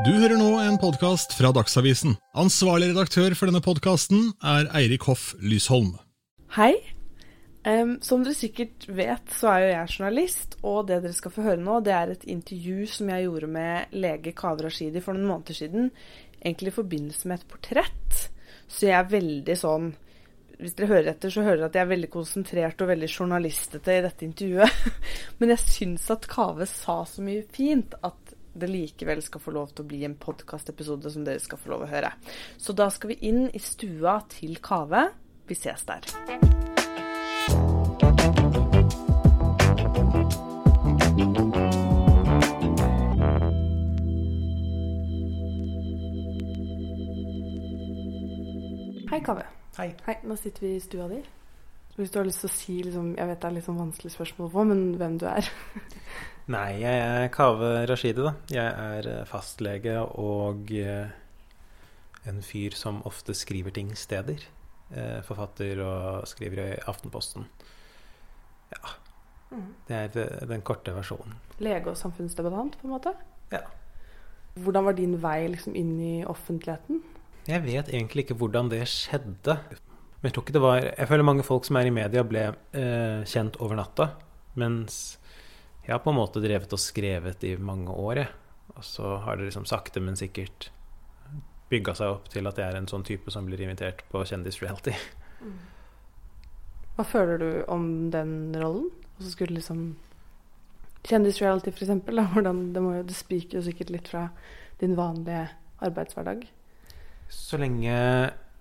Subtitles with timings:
[0.00, 2.14] Du hører nå en podkast fra Dagsavisen.
[2.40, 5.90] Ansvarlig redaktør for denne podkasten er Eirik Hoff Lysholm.
[6.56, 6.72] Hei.
[7.68, 11.44] Um, som dere sikkert vet, så er jo jeg journalist, og det dere skal få
[11.44, 15.28] høre nå, det er et intervju som jeg gjorde med lege Kaveh Rashidi for noen
[15.28, 15.92] måneder siden,
[16.40, 18.24] egentlig i forbindelse med et portrett.
[18.72, 19.92] Så jeg er veldig sånn
[20.62, 23.96] Hvis dere hører etter, så hører dere at jeg er veldig konsentrert og veldig journalistete
[23.98, 24.90] i dette intervjuet.
[25.42, 28.21] Men jeg syns at Kaveh sa så mye fint at
[28.54, 31.86] det likevel skal få lov til å bli en podkastepisode som dere skal få lov
[31.86, 32.12] å høre.
[32.60, 35.08] Så da skal vi inn i stua til Kave.
[35.48, 36.06] Vi ses der.
[49.12, 49.44] Hei, Kave.
[49.76, 49.92] Hei.
[50.06, 51.22] Hei, nå sitter vi i stua di.
[51.96, 54.12] Hvis du har lyst til å si liksom, Jeg vet det er litt sånn vanskelig
[54.14, 55.48] spørsmål å få, men hvem du er?
[56.54, 58.32] Nei, jeg er Kaveh Rashidi, da.
[58.50, 61.12] Jeg er eh, fastlege og eh,
[62.26, 64.42] en fyr som ofte skriver ting steder.
[64.90, 67.46] Eh, Forfatter og skriver i Aftenposten.
[68.72, 68.96] Ja.
[69.86, 71.36] Det er den korte versjonen.
[71.60, 73.12] Lege og samfunnsdebattant, på en måte?
[73.52, 73.66] Ja.
[74.56, 77.02] Hvordan var din vei liksom inn i offentligheten?
[77.46, 79.58] Jeg vet egentlig ikke hvordan det skjedde.
[80.22, 82.44] Men jeg tror ikke det var Jeg føler mange folk som er i media, ble
[82.78, 84.12] eh, kjent over natta.
[84.54, 85.18] Mens
[85.82, 88.30] jeg har på en måte drevet og skrevet i mange år, jeg.
[88.76, 90.70] Og så har det liksom sakte, men sikkert
[91.72, 94.94] bygga seg opp til at jeg er en sånn type som blir invitert på kjendisreality.
[96.96, 98.90] Hva føler du om den rollen?
[99.16, 99.92] Og så skulle liksom
[101.02, 102.20] Kjendisreality, eksempel.
[102.22, 104.28] Det, må jo, det spriker jo sikkert litt fra
[104.78, 105.48] din vanlige
[105.82, 106.44] arbeidshverdag.
[107.26, 107.96] Så lenge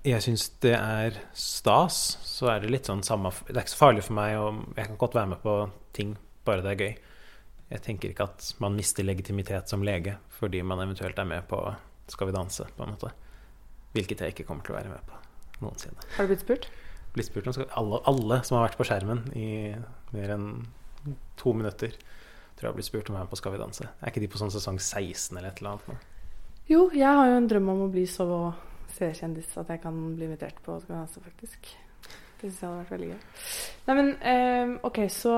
[0.08, 3.82] jeg syns det er stas, så er det litt sånn samme Det er ikke så
[3.84, 5.56] farlig for meg, og jeg kan godt være med på
[5.94, 6.16] ting
[6.48, 6.94] bare det er gøy.
[7.72, 11.62] Jeg tenker ikke at man mister legitimitet som lege fordi man eventuelt er med på
[12.12, 13.12] Skal vi danse, på en måte.
[13.94, 15.20] Hvilket jeg ikke kommer til å være med på
[15.62, 16.02] noensinne.
[16.18, 16.66] Har du blitt spurt?
[17.14, 19.72] Blitt spurt om alle, alle som har vært på skjermen i
[20.16, 20.48] mer enn
[21.40, 21.94] to minutter,
[22.58, 23.88] tror jeg har blitt spurt om å være med på Skal vi danse.
[24.02, 25.88] Er ikke de på sånn sesong 16 eller et eller annet?
[25.88, 25.96] nå?
[26.72, 28.28] Jo, jeg har jo en drøm om å bli så
[28.96, 31.72] seriekjendis at jeg kan bli invitert på vi faktisk.
[32.42, 33.20] Det syns jeg hadde vært veldig gøy.
[33.88, 35.36] Nei, men eh, OK, så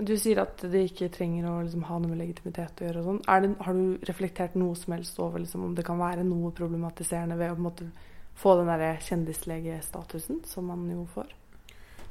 [0.00, 3.08] Du sier at det ikke trenger å liksom, ha noe med legitimitet å gjøre og
[3.08, 3.58] sånn.
[3.60, 7.52] Har du reflektert noe som helst over liksom, om det kan være noe problematiserende ved
[7.52, 7.90] å på en måte
[8.40, 11.36] få den derre kjendislegestatusen som man jo får?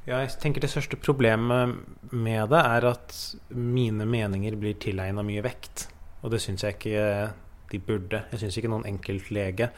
[0.05, 1.75] Ja, jeg tenker Det største problemet
[2.13, 3.17] med det er at
[3.49, 5.89] mine meninger blir tilegna mye vekt.
[6.23, 7.03] Og det syns jeg ikke
[7.71, 8.23] de burde.
[8.31, 9.69] Jeg syns ikke noen enkeltlege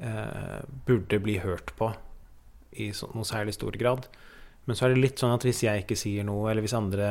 [0.00, 1.92] eh, burde bli hørt på
[2.78, 4.06] i noe særlig stor grad.
[4.68, 7.10] Men så er det litt sånn at hvis jeg ikke sier noe, eller hvis andre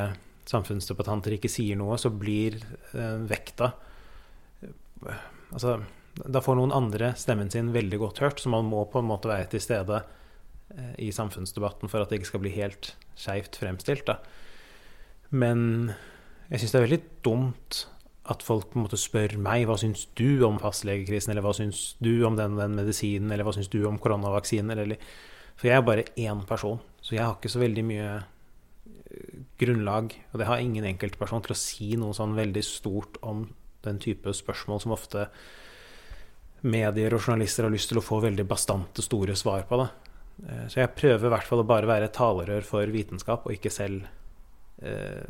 [0.49, 2.59] samfunnsdebattanter ikke sier noe, så blir
[2.93, 3.73] eh, vekta
[4.65, 5.79] eh, Altså,
[6.13, 9.31] da får noen andre stemmen sin veldig godt hørt, så man må på en måte
[9.31, 10.03] være til stede
[10.75, 14.05] eh, i samfunnsdebatten for at det ikke skal bli helt skeivt fremstilt.
[14.05, 14.19] Da.
[15.33, 15.91] Men
[16.51, 17.79] jeg syns det er veldig dumt
[18.29, 21.95] at folk på en måte spør meg hva syns du om fastlegekrisen, eller hva syns
[22.03, 24.99] du om den, den medisinen, eller hva syns du om koronavaksinen, eller
[25.59, 30.13] For jeg er bare én person, så jeg har ikke så veldig mye eh, grunnlag,
[30.31, 33.49] og det har ingen enkeltperson til å si noe sånn veldig stort om
[33.83, 35.25] den type spørsmål som ofte
[36.61, 39.81] medier og journalister har lyst til å få veldig bastante, store svar på.
[39.81, 39.89] Da.
[40.47, 43.71] Eh, Så jeg prøver i hvert fall å bare være talerør for vitenskap, og ikke
[43.71, 44.07] selv,
[44.81, 45.27] eh,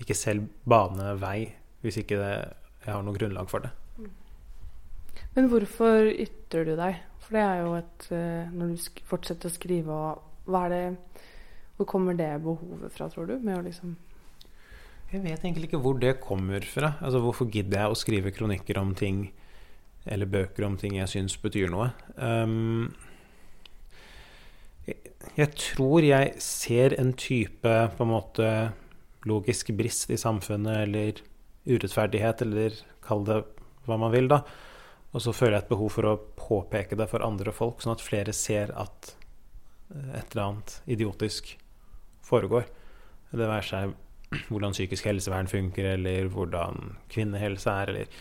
[0.00, 2.34] ikke selv bane vei hvis ikke det,
[2.84, 3.72] jeg har noe grunnlag for det.
[5.34, 7.02] Men hvorfor ytrer du deg?
[7.24, 10.00] For det er jo et eh, Når du fortsetter å skrive
[10.44, 10.82] Hva er det
[11.78, 13.38] Hvor kommer det behovet fra, tror du?
[13.40, 13.96] Med å liksom
[15.10, 16.96] Jeg vet egentlig ikke hvor det kommer fra.
[16.98, 19.28] Altså, hvorfor gidder jeg å skrive kronikker om ting
[20.04, 21.86] eller bøker om ting jeg syns betyr noe?
[22.18, 22.90] Um,
[24.88, 28.48] jeg, jeg tror jeg ser en type på en måte
[29.24, 31.22] logisk brist i samfunnet, eller
[31.64, 33.40] urettferdighet, eller kall det
[33.84, 34.42] hva man vil, da.
[35.14, 38.04] Og så føler jeg et behov for å påpeke det for andre folk, sånn at
[38.04, 39.12] flere ser at
[39.94, 41.54] eh, et eller annet idiotisk
[42.24, 42.66] foregår.
[43.30, 43.94] Det være seg
[44.50, 48.18] hvordan psykisk helsevern funker, eller hvordan kvinnehelse er, eller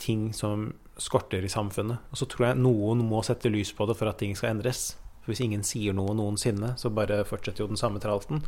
[0.00, 2.10] ting som skorter i samfunnet.
[2.10, 4.94] Og så tror jeg noen må sette lys på det for at ting skal endres.
[5.22, 8.42] For hvis ingen sier noe noensinne, så bare fortsetter jo den samme tralten.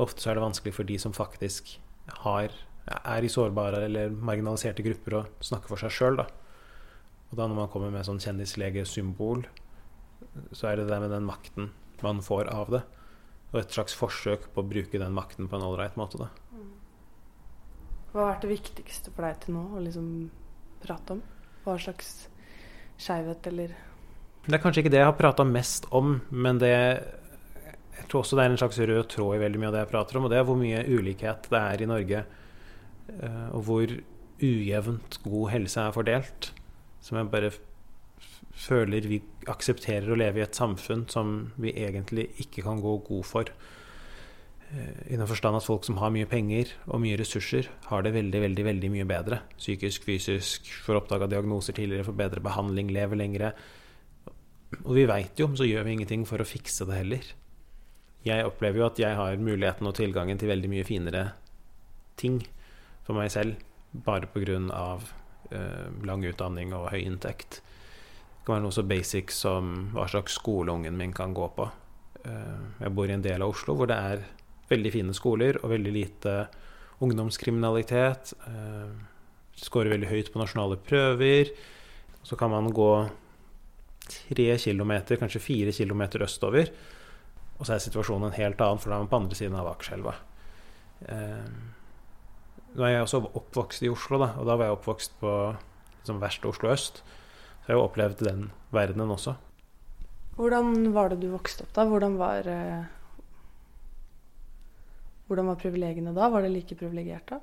[0.00, 1.76] Ofte så er det vanskelig for de som faktisk
[2.24, 2.52] har,
[2.86, 6.20] er i sårbare eller marginaliserte grupper, å snakke for seg sjøl.
[6.24, 9.46] Og da når man kommer med sånn kjendislegesymbol,
[10.52, 11.70] så er det det med den makten
[12.04, 12.82] man får av det.
[13.54, 16.30] Og et slags forsøk på å bruke den makten på en ålreit måte, da.
[18.12, 20.08] Hva har vært det viktigste for deg til nå å liksom
[20.84, 21.24] prate om?
[21.64, 22.28] Hva slags
[23.00, 23.72] skeivhet eller
[24.44, 28.36] Det er kanskje ikke det jeg har prata mest om, men det jeg tror også
[28.36, 30.32] det er en slags rød tråd i veldig mye av det jeg prater om, og
[30.32, 32.24] det er hvor mye ulikhet det er i Norge,
[33.52, 33.90] og hvor
[34.42, 36.50] ujevnt god helse er fordelt.
[37.04, 37.52] Som jeg bare
[38.54, 39.20] føler vi
[39.50, 43.50] aksepterer å leve i et samfunn som vi egentlig ikke kan gå god for.
[44.70, 48.14] Eh, I den forstand at folk som har mye penger og mye ressurser, har det
[48.16, 49.40] veldig veldig, veldig mye bedre.
[49.58, 53.54] Psykisk, fysisk, får oppdaga diagnoser tidligere, får bedre behandling, lever lengre.
[54.84, 57.32] Og vi veit jo, så gjør vi ingenting for å fikse det heller.
[58.24, 61.24] Jeg opplever jo at jeg har muligheten og tilgangen til veldig mye finere
[62.16, 62.38] ting
[63.04, 63.60] for meg selv,
[63.92, 64.58] bare pga.
[65.54, 67.60] Uh, lang utdanning og høy inntekt.
[67.60, 71.66] Det kan være noe så basic som hva slags skole ungen min kan gå på.
[72.24, 74.24] Uh, jeg bor i en del av Oslo hvor det er
[74.70, 76.32] veldig fine skoler og veldig lite
[77.04, 78.32] ungdomskriminalitet.
[78.48, 78.94] Uh,
[79.54, 81.52] Skårer veldig høyt på nasjonale prøver.
[82.26, 82.90] Så kan man gå
[84.08, 86.72] tre kilometer, kanskje fire kilometer østover,
[87.54, 89.70] og så er situasjonen en helt annen, for da er man på andre siden av
[89.70, 90.16] Akerselva.
[91.04, 91.73] Uh,
[92.74, 95.32] nå er jeg også oppvokst i Oslo, da, og da var jeg oppvokst på
[96.00, 97.02] liksom, verste Oslo øst.
[97.64, 99.36] Så jeg har opplevd den verdenen også.
[100.34, 101.86] Hvordan var det du vokste opp da?
[101.88, 102.84] Hvordan var uh
[105.28, 106.28] hvordan var privilegiene da?
[106.32, 107.40] Var det like privilegert da?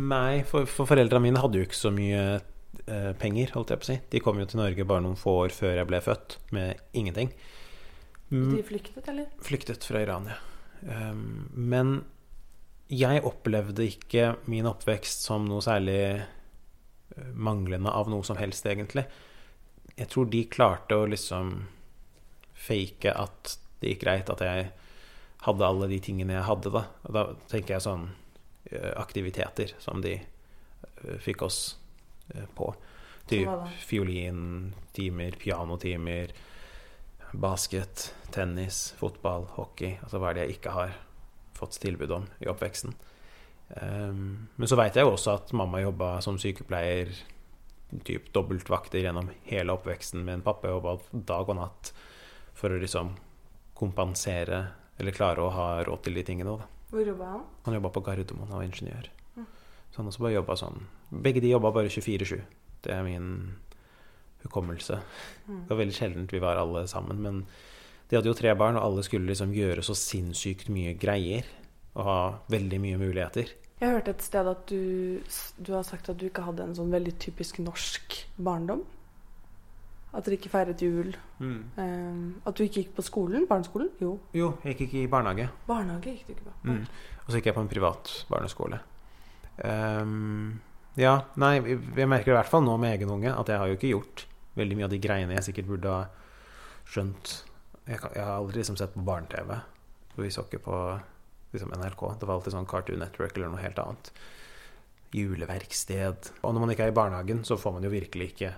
[0.00, 3.86] Nei, for, for foreldrene mine hadde jo ikke så mye eh, penger, holdt jeg på
[3.86, 3.96] å si.
[4.12, 7.32] De kom jo til Norge bare noen få år før jeg ble født, med ingenting.
[8.30, 8.54] Mm.
[8.54, 9.28] De flyktet, eller?
[9.44, 10.38] Flyktet fra Iran, ja.
[10.80, 11.98] Um, men
[12.90, 19.06] jeg opplevde ikke min oppvekst som noe særlig eh, manglende av noe som helst, egentlig.
[19.94, 21.54] Jeg tror de klarte å liksom
[22.60, 24.70] fake at det gikk greit at jeg
[25.46, 26.84] hadde alle de tingene jeg hadde, da.
[27.06, 28.08] Og da tenker jeg sånn
[28.72, 31.60] eh, aktiviteter som de uh, fikk oss
[32.54, 32.68] på.
[33.30, 33.48] Typ
[33.86, 36.34] fiolintimer, pianotimer,
[37.32, 39.96] basket, tennis, fotball, hockey.
[40.02, 40.94] Altså hva er det jeg ikke har
[41.60, 42.94] fått tilbud om i oppveksten.
[43.70, 47.12] Um, men så veit jeg jo også at mamma jobba som sykepleier
[48.06, 51.92] typ dobbeltvakter gjennom hele oppveksten, med en pappa jobba dag og natt
[52.56, 53.14] for å liksom
[53.78, 54.60] kompensere
[55.00, 56.58] eller klare å ha råd til de tingene.
[56.60, 56.68] Da.
[56.90, 57.42] Hvor jobba han?
[57.66, 59.08] Han jobba på Gardermoen, han var ingeniør.
[59.36, 59.48] Mm.
[59.90, 62.36] Så han også bare jobba sånn Begge de jobba bare 24-7.
[62.84, 63.56] Det er min
[64.44, 65.00] hukommelse.
[65.48, 65.64] Mm.
[65.64, 67.18] Det var veldig sjeldent vi var alle sammen.
[67.24, 67.40] Men
[68.10, 71.46] de hadde jo tre barn, og alle skulle liksom gjøre så sinnssykt mye greier.
[71.94, 72.20] Og ha
[72.50, 73.50] veldig mye muligheter.
[73.80, 75.20] Jeg hørte et sted at du,
[75.58, 78.82] du har sagt at du ikke hadde en sånn veldig typisk norsk barndom.
[80.10, 81.14] At dere ikke feiret jul.
[81.38, 81.58] Mm.
[81.78, 83.46] Um, at du ikke gikk på skolen?
[83.48, 83.92] Barneskolen?
[84.02, 84.16] Jo.
[84.36, 85.46] Jo, jeg gikk ikke i barnehage.
[85.68, 86.56] Barnehage gikk du ikke på.
[86.66, 86.80] Mm.
[87.22, 88.80] Og så gikk jeg på en privat barneskole.
[89.62, 90.58] Um,
[90.98, 93.76] ja, nei, jeg merker i hvert fall nå med egen unge at jeg har jo
[93.78, 94.24] ikke gjort
[94.58, 96.02] veldig mye av de greiene jeg sikkert burde ha
[96.90, 97.36] skjønt.
[97.90, 99.56] Jeg, jeg har aldri liksom sett på barne-TV.
[100.20, 100.76] Vi så ikke på
[101.50, 102.02] liksom NRK.
[102.20, 104.12] Det var alltid sånn Cartoon Network eller noe helt annet.
[105.16, 106.30] Juleverksted.
[106.46, 108.54] Og når man ikke er i barnehagen, så får man jo virkelig ikke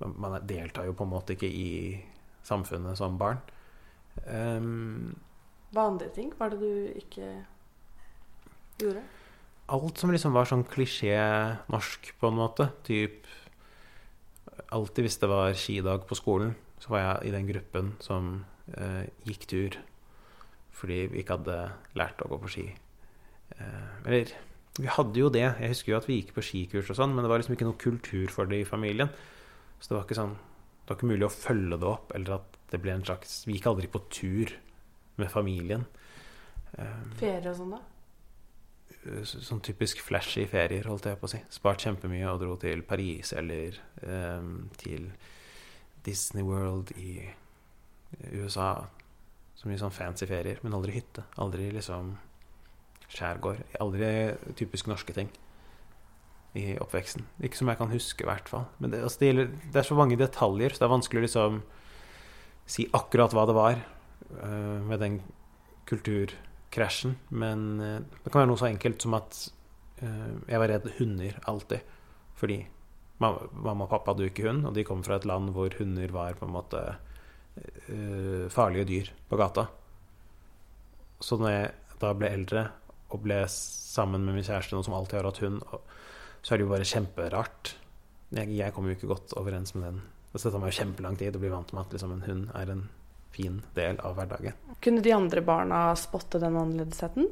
[0.00, 2.00] man deltar jo på en måte ikke i
[2.46, 3.40] samfunnet som barn.
[4.26, 5.16] Um,
[5.74, 7.28] Hva andre ting var det du ikke
[8.80, 9.04] gjorde?
[9.70, 12.70] Alt som liksom var sånn klisjé-norsk, på en måte.
[12.86, 13.28] Typ
[14.70, 18.30] Alltid hvis det var skidag på skolen, så var jeg i den gruppen som
[18.74, 19.80] eh, gikk tur
[20.80, 21.56] fordi vi ikke hadde
[21.98, 22.62] lært å gå på ski.
[23.52, 24.30] Eh, eller
[24.80, 25.44] vi hadde jo det.
[25.44, 27.68] Jeg husker jo at vi gikk på skikurs og sånn, men det var liksom ikke
[27.68, 29.10] noe kultur for det i familien.
[29.80, 32.58] Så det var ikke sånn Det var ikke mulig å følge det opp, eller at
[32.72, 34.54] det ble en slags Vi gikk aldri på tur
[35.20, 35.84] med familien.
[36.78, 37.82] Eh, Ferie og sånn, da?
[39.24, 41.40] Sånn typisk flashy ferier, holdt jeg på å si.
[41.52, 44.48] Spart kjempemye og dro til Paris eller eh,
[44.80, 45.10] til
[46.06, 47.20] Disney World i
[48.32, 48.86] USA.
[49.58, 51.26] Så mye sånn fancy ferier, men aldri hytte.
[51.40, 52.14] Aldri liksom
[53.10, 53.62] skjærgård.
[53.82, 54.10] Aldri
[54.58, 55.30] typisk norske ting
[56.58, 57.26] i oppveksten.
[57.44, 58.66] Ikke som jeg kan huske, i hvert fall.
[58.80, 61.26] Men det, altså, det, gjelder, det, er så mange detaljer, så det er vanskelig å
[61.26, 61.60] liksom
[62.70, 65.20] si akkurat hva det var uh, med den
[65.90, 67.16] kulturkrasjen.
[67.30, 69.38] Men uh, det kan være noe så enkelt som at
[70.02, 71.96] uh, jeg var redd hunder alltid.
[72.40, 72.62] Fordi
[73.20, 76.12] mamma, og pappa hadde jo ikke hund, og de kom fra et land hvor hunder
[76.14, 76.82] var på en måte
[78.54, 79.66] farlige dyr på gata.
[81.20, 82.62] Så når jeg da ble eldre
[83.12, 85.60] og ble sammen med min kjæreste, noen som alltid har hatt hund
[86.42, 87.74] så er det jo bare kjemperart.
[88.30, 90.00] Jeg, jeg kommer jo ikke godt overens med den.
[90.30, 92.72] Det tar meg jo kjempelang tid å bli vant med at liksom, en hund er
[92.72, 92.82] en
[93.34, 94.56] fin del av hverdagen.
[94.82, 97.28] Kunne de andre barna spotte den annerledesheten?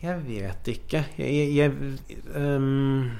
[0.00, 1.04] Jeg vet ikke.
[1.20, 3.10] Jeg, jeg, um,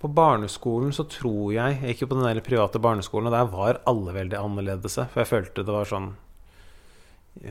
[0.00, 4.14] på barneskolen så tror jeg jo på den der private barneskolen, og der var alle
[4.16, 4.98] veldig annerledes.
[5.12, 6.12] For jeg følte det var sånn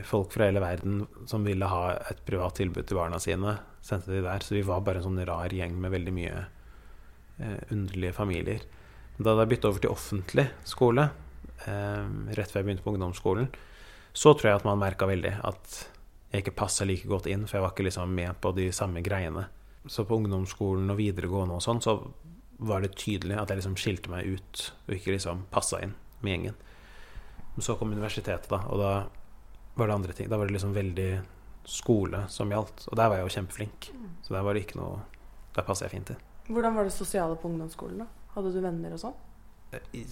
[0.06, 4.20] Folk fra hele verden som ville ha et privat tilbud til barna sine, sendte de
[4.26, 4.44] der.
[4.44, 6.42] Så vi var bare en sånn rar gjeng med veldig mye
[7.40, 8.66] eh, underlige familier.
[9.18, 11.08] Da jeg bytta over til offentlig skole,
[11.64, 13.48] eh, rett før jeg begynte på ungdomsskolen,
[14.12, 15.80] så tror jeg at man merka veldig at
[16.30, 19.02] jeg ikke passa like godt inn, for jeg var ikke liksom med på de samme
[19.06, 19.48] greiene.
[19.88, 21.96] Så på ungdomsskolen og videregående og sånn, så
[22.60, 26.34] var det tydelig at jeg liksom skilte meg ut og ikke liksom passa inn med
[26.34, 26.58] gjengen.
[27.56, 28.92] Men så kom universitetet, da, og da
[29.80, 30.28] var det andre ting.
[30.32, 31.10] Da var det liksom veldig
[31.70, 32.86] skole som gjaldt.
[32.90, 33.90] Og der var jeg jo kjempeflink.
[34.26, 35.00] Så der var det ikke noe
[35.56, 36.20] Der passa jeg fint inn.
[36.54, 38.06] Hvordan var det sosiale på ungdomsskolen, da?
[38.36, 39.16] Hadde du venner og sånn?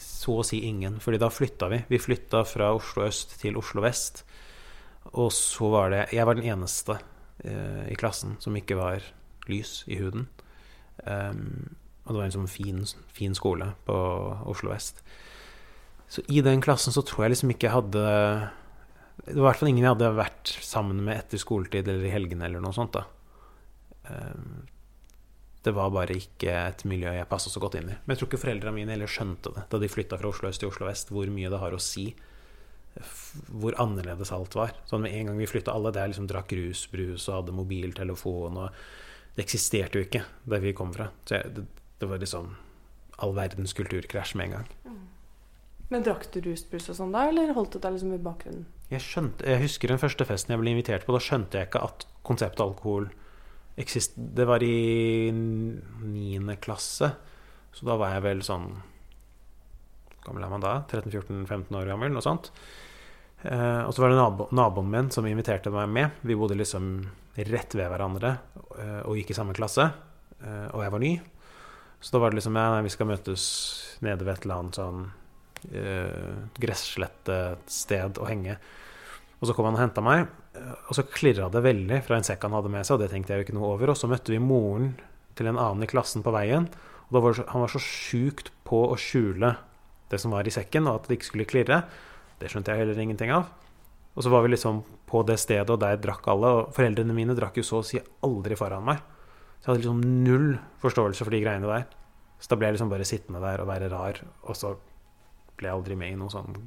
[0.02, 1.78] Så å si ingen, fordi da flytta vi.
[1.90, 4.24] Vi flytta fra Oslo øst til Oslo vest.
[5.14, 6.98] Og så var det Jeg var den eneste
[7.46, 9.06] eh, i klassen som ikke var
[9.52, 10.28] lys i huden.
[11.04, 11.76] Um,
[12.06, 13.98] og det var en sånn fin, fin skole på
[14.48, 15.04] Oslo vest.
[16.08, 18.04] Så i den klassen så tror jeg liksom ikke jeg hadde
[19.26, 22.14] Det var i hvert fall ingen jeg hadde vært sammen med etter skoletid eller i
[22.14, 22.96] helgene eller noe sånt.
[22.96, 23.04] da.
[24.08, 24.64] Um,
[25.68, 27.98] det var bare ikke et miljø jeg passa så godt inn i.
[27.98, 30.64] Men jeg tror ikke foreldrene mine heller skjønte det da de flytta fra Oslo øst
[30.64, 32.14] til Oslo vest, hvor mye det har å si
[33.52, 34.72] hvor annerledes alt var.
[34.90, 38.80] Sånn Med en gang vi flytta alle der, liksom drakk rusbrus og hadde mobiltelefon og
[39.38, 41.12] Det eksisterte jo ikke der vi kom fra.
[41.30, 41.68] Så jeg, det,
[42.02, 42.56] det, var liksom
[43.22, 44.72] all verdens kulturkrasj med en gang.
[44.88, 45.04] Mm.
[45.94, 48.66] Men drakk du rusbrus og sånn da, eller holdt du deg liksom i bakgrunnen?
[48.90, 51.14] Jeg, skjønte, jeg husker den første festen jeg ble invitert på.
[51.16, 53.08] Da skjønte jeg ikke at konseptet alkohol
[53.78, 54.18] eksist...
[54.18, 57.12] Det var i niende klasse,
[57.78, 58.72] så da var jeg vel sånn
[60.28, 60.74] gammel er man da?
[60.90, 62.12] 13-14-15 år gammel?
[62.12, 62.50] Noe sånt.
[63.44, 66.20] Eh, og så var det nabo, naboen min som inviterte meg med.
[66.28, 66.90] Vi bodde liksom
[67.46, 68.34] rett ved hverandre
[68.78, 69.86] uh, og gikk i samme klasse.
[70.42, 71.14] Uh, og jeg var ny.
[72.02, 73.46] Så da var det liksom ja, nei, vi skal møtes
[74.06, 75.08] nede ved et eller annet sånn
[76.62, 78.54] gresslette sted og henge.
[79.42, 80.28] Og så kom han og henta meg,
[80.86, 83.34] og så klirra det veldig fra en sekk han hadde med seg, og det tenkte
[83.34, 83.90] jeg jo ikke noe over.
[83.90, 84.92] Og så møtte vi moren
[85.38, 86.70] til en annen i klassen på veien,
[87.10, 89.56] og var så, han var så sjukt på å skjule
[90.12, 91.82] det som var i sekken, og at det ikke skulle klirre.
[92.38, 93.50] Det skjønte jeg heller ingenting av.
[94.18, 96.50] Og så var vi liksom på det stedet, og der drakk alle.
[96.58, 99.04] Og foreldrene mine drakk jo så å si aldri foran meg.
[99.60, 100.48] Så jeg hadde liksom null
[100.82, 101.86] forståelse for de greiene der.
[102.42, 104.74] Så da ble jeg liksom bare sittende der og være rar, og så
[105.58, 106.58] ble jeg aldri med i noe sånn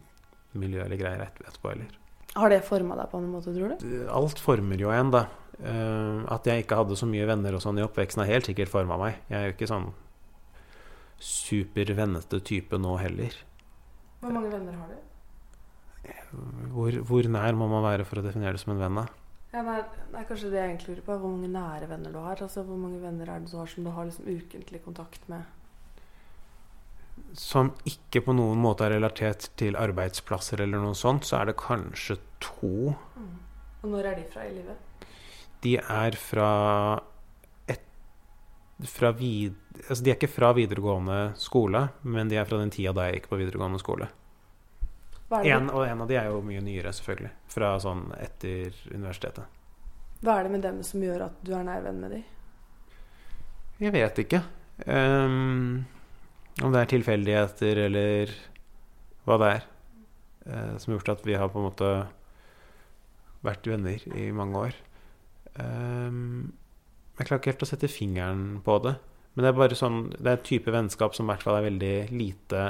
[0.58, 1.92] miljø eller greier etterpå heller.
[2.34, 3.84] Har det forma deg på en måte, tror du?
[4.14, 5.26] Alt former jo en, da.
[5.60, 8.72] Uh, at jeg ikke hadde så mye venner og sånn i oppveksten, har helt sikkert
[8.72, 9.18] forma meg.
[9.30, 9.90] Jeg er jo ikke sånn
[11.20, 13.34] supervennete type nå heller.
[14.22, 15.09] Hvor mange venner har du?
[16.74, 19.00] Hvor, hvor, nær må man være for å definere det som en venn?
[19.00, 19.06] da?
[19.50, 21.16] Ja, nei, det er kanskje det jeg egentlig lurer på.
[21.22, 22.42] Hvor mange nære venner du har?
[22.44, 25.42] Altså, Hvor mange venner er det du har som du har liksom ukentlig kontakt med?
[27.36, 31.58] Som ikke på noen måte er relatert til arbeidsplasser eller noe sånt, så er det
[31.58, 32.94] kanskje to.
[33.18, 33.34] Mm.
[33.82, 35.10] Og når er de fra i livet?
[35.64, 36.52] De er fra
[37.68, 37.82] et,
[38.88, 42.94] fra vid, altså De er ikke fra videregående skole, men de er fra den tida
[42.96, 44.08] da jeg gikk på videregående skole.
[45.30, 47.30] En, og en av de er jo mye nyere, selvfølgelig.
[47.52, 49.46] Fra sånn etter universitetet.
[50.20, 52.24] Hva er det med dem som gjør at du er nær venn med dem?
[53.80, 54.42] Jeg vet ikke.
[54.84, 55.86] Um,
[56.60, 58.32] om det er tilfeldigheter eller
[59.28, 59.62] hva det er
[60.48, 61.90] uh, som har gjort at vi har på en måte
[63.46, 64.76] vært venner i mange år.
[65.56, 66.50] Um,
[67.16, 68.96] jeg klarer ikke helt å sette fingeren på det.
[69.34, 71.68] Men det er bare sånn Det er et type vennskap som i hvert fall er
[71.68, 72.64] veldig lite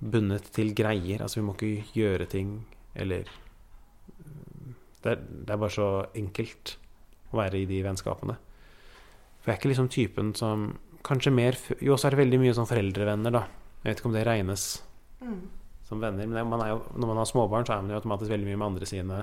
[0.00, 1.22] bundet til greier.
[1.22, 2.58] Altså, vi må ikke gjøre ting
[2.96, 3.28] eller
[5.04, 5.88] det er, det er, bare så
[6.18, 6.76] enkelt
[7.30, 8.34] å være i de vennskapene.
[9.38, 10.72] For jeg er ikke liksom typen som
[11.06, 13.44] Kanskje mer Jo, så er det veldig mye sånn foreldrevenner, da.
[13.84, 14.62] Jeg vet ikke om det regnes
[15.22, 15.36] mm.
[15.86, 16.26] som venner.
[16.26, 18.66] Men man jo, når man har småbarn, så er man jo automatisk veldig mye med
[18.66, 19.20] andre sine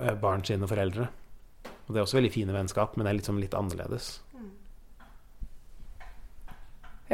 [0.00, 1.06] eh, barn sine foreldre.
[1.84, 4.16] Og det er også veldig fine vennskap, men det er liksom litt annerledes.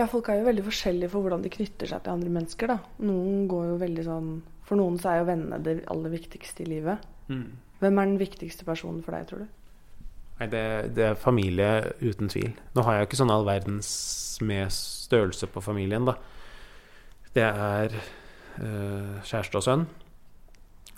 [0.01, 0.07] Mm.
[0.07, 2.71] Ja, folk er jo veldig forskjellige for hvordan de knytter seg til andre mennesker.
[2.73, 2.79] da.
[3.05, 4.31] Noen går jo veldig sånn
[4.65, 7.03] For noen så er jo vennene det aller viktigste i livet.
[7.29, 7.59] Mm.
[7.81, 9.49] Hvem er den viktigste personen for deg, tror du?
[10.39, 10.63] Nei, det,
[10.95, 12.53] det, er familie, uten tvil.
[12.77, 13.91] Nå har jeg jo ikke sånn all verdens
[14.47, 16.15] med størrelse på familien, da.
[17.35, 19.85] Det er øh, kjæreste og sønn.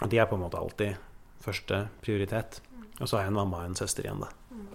[0.04, 1.00] De er på en måte alltid
[1.42, 2.60] første prioritet.
[3.00, 4.28] Og så har jeg en mamma og en søster igjen, da.
[4.52, 4.68] Mm.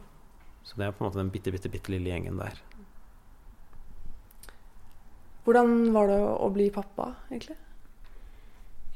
[0.68, 2.60] Så det er på en måte den bitte, bitte, bitte lille gjengen der.
[5.48, 7.56] Hvordan var det å bli pappa, egentlig?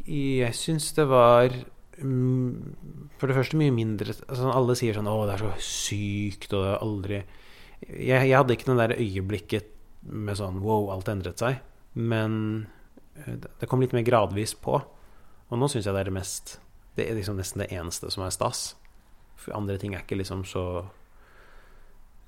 [0.03, 1.53] Jeg syns det var
[2.01, 6.50] mm, For det første mye mindre altså Alle sier sånn 'Å, det er så sykt',
[6.58, 7.20] og det er aldri
[7.81, 9.70] jeg, jeg hadde ikke den der øyeblikket
[10.03, 11.62] med sånn 'wow, alt endret seg'.
[11.93, 12.67] Men
[13.15, 14.81] eh, det kom litt mer gradvis på.
[15.50, 16.60] Og nå syns jeg det er det mest
[16.96, 18.75] Det er liksom nesten det eneste som er stas.
[19.36, 20.89] For andre ting er ikke liksom så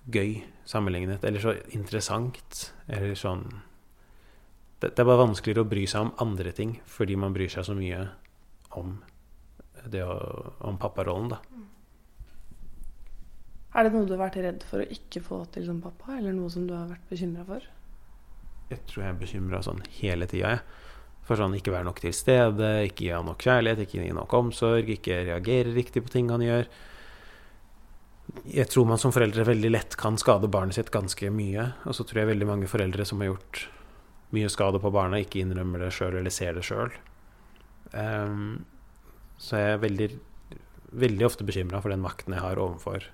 [0.07, 3.61] gøy sammenlignet, eller så interessant, eller sånn
[4.83, 7.67] det, det er bare vanskeligere å bry seg om andre ting fordi man bryr seg
[7.67, 8.05] så mye
[8.77, 8.97] om
[9.91, 11.39] det om papparollen, da.
[13.73, 16.35] Er det noe du har vært redd for å ikke få til som pappa, eller
[16.35, 17.65] noe som du har vært bekymra for?
[18.69, 20.81] Jeg tror jeg er bekymra sånn hele tida, jeg.
[21.27, 24.35] For sånn ikke være nok til stede, ikke gi han nok kjærlighet, ikke gi nok
[24.37, 26.67] omsorg, ikke reagere riktig på ting han gjør.
[28.53, 31.69] Jeg tror man som foreldre veldig lett kan skade barnet sitt ganske mye.
[31.87, 33.65] Og så tror jeg veldig mange foreldre som har gjort
[34.33, 36.93] mye skade på barna, ikke innrømmer det sjøl eller ser det sjøl.
[37.93, 38.53] Um, ehm,
[39.37, 40.07] så jeg er veldig,
[41.03, 43.07] veldig ofte bekymra for den makten jeg har overfor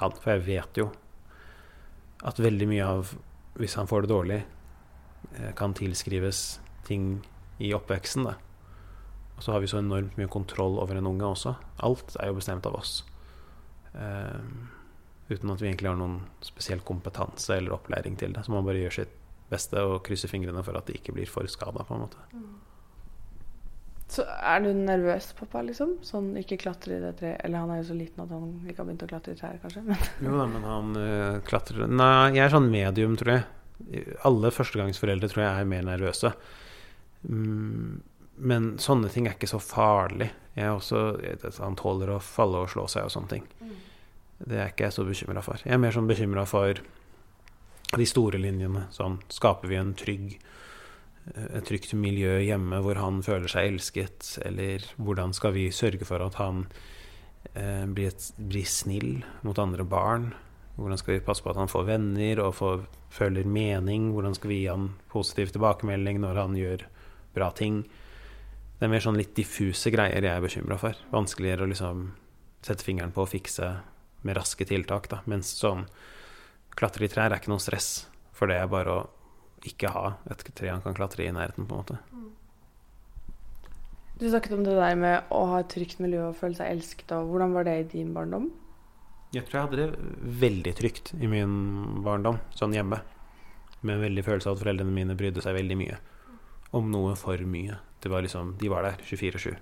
[0.00, 0.16] han.
[0.22, 0.88] For jeg vet jo
[2.26, 3.12] at veldig mye av,
[3.58, 4.38] hvis han får det dårlig,
[5.34, 7.20] eh, kan tilskrives ting
[7.58, 8.26] i oppveksten.
[8.26, 8.34] Da.
[9.36, 11.54] Og så har vi så enormt mye kontroll over en unge også.
[11.86, 13.04] Alt er jo bestemt av oss.
[13.92, 14.68] Um,
[15.28, 18.44] uten at vi egentlig har noen spesiell kompetanse eller opplæring til det.
[18.46, 19.14] Så man bare gjør sitt
[19.50, 22.24] beste å krysse fingrene for at de ikke blir for skada, på en måte.
[22.32, 22.48] Mm.
[24.08, 25.98] Så er du nervøs, pappa, liksom?
[26.06, 28.80] Sånn ikke klatre i det treet Eller han er jo så liten at han ikke
[28.80, 29.82] har begynt å klatre i trær, kanskje?
[29.84, 30.06] Men.
[30.24, 34.14] jo da, men han uh, klatrer Nei, jeg er sånn medium, tror jeg.
[34.26, 36.32] Alle førstegangsforeldre tror jeg er mer nervøse.
[37.28, 38.00] Mm,
[38.48, 40.30] men sånne ting er ikke så farlig.
[40.56, 41.04] Jeg er også,
[41.60, 43.44] han tåler å falle og slå seg og sånne ting.
[43.60, 43.76] Mm.
[44.38, 45.60] Det er ikke jeg så bekymra for.
[45.66, 46.80] Jeg er mer sånn bekymra for
[47.96, 48.86] de store linjene.
[48.92, 50.38] Sånn skaper vi en trygg
[51.36, 56.24] et trygt miljø hjemme hvor han føler seg elsket, eller hvordan skal vi sørge for
[56.24, 56.64] at han
[57.54, 60.30] eh, blir, et, blir, snill mot andre barn?
[60.78, 64.12] Hvordan skal vi passe på at han får venner og får, føler mening?
[64.14, 66.86] Hvordan skal vi gi han positiv tilbakemelding når han gjør
[67.34, 67.82] bra ting?
[68.78, 70.98] Det er mer sånn litt diffuse greier jeg er bekymra for.
[71.10, 72.12] Vanskeligere å liksom
[72.62, 73.72] sette fingeren på og fikse
[74.22, 75.10] med raske tiltak.
[75.10, 75.24] Da.
[75.30, 75.88] Mens sånn
[76.78, 79.06] klatre i trær er ikke noe stress, for det er bare å
[79.66, 81.98] ikke ha et tre han kan klatre i i nærheten, på en måte.
[84.18, 87.12] Du snakket om det der med å ha et trygt miljø og føle seg elsket.
[87.14, 88.48] Og hvordan var det i din barndom?
[89.34, 91.52] Jeg tror jeg hadde det veldig trygt i min
[92.02, 92.98] barndom, sånn hjemme.
[93.82, 96.00] Med en veldig følelse av at foreldrene mine brydde seg veldig mye.
[96.74, 97.78] Om noe for mye.
[98.02, 99.54] Det var liksom, de var der 24-7.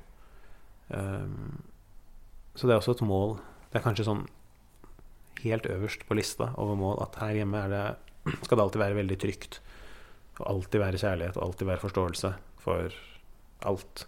[0.88, 1.52] Um, ehm,
[2.56, 3.36] så det er også et mål.
[3.68, 4.24] Det er kanskje sånn
[5.42, 7.84] helt øverst på lista over mål at her hjemme det,
[8.42, 9.60] skal det alltid være veldig trygt.
[10.40, 12.96] Og alltid være kjærlighet og alltid være forståelse for
[13.66, 14.06] alt.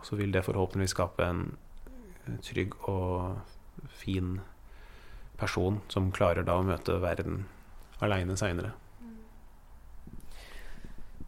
[0.00, 1.44] Og så vil det forhåpentligvis skape en
[2.44, 3.40] trygg og
[3.88, 4.40] fin
[5.40, 7.44] person som klarer da å møte verden
[8.04, 8.72] aleine seinere.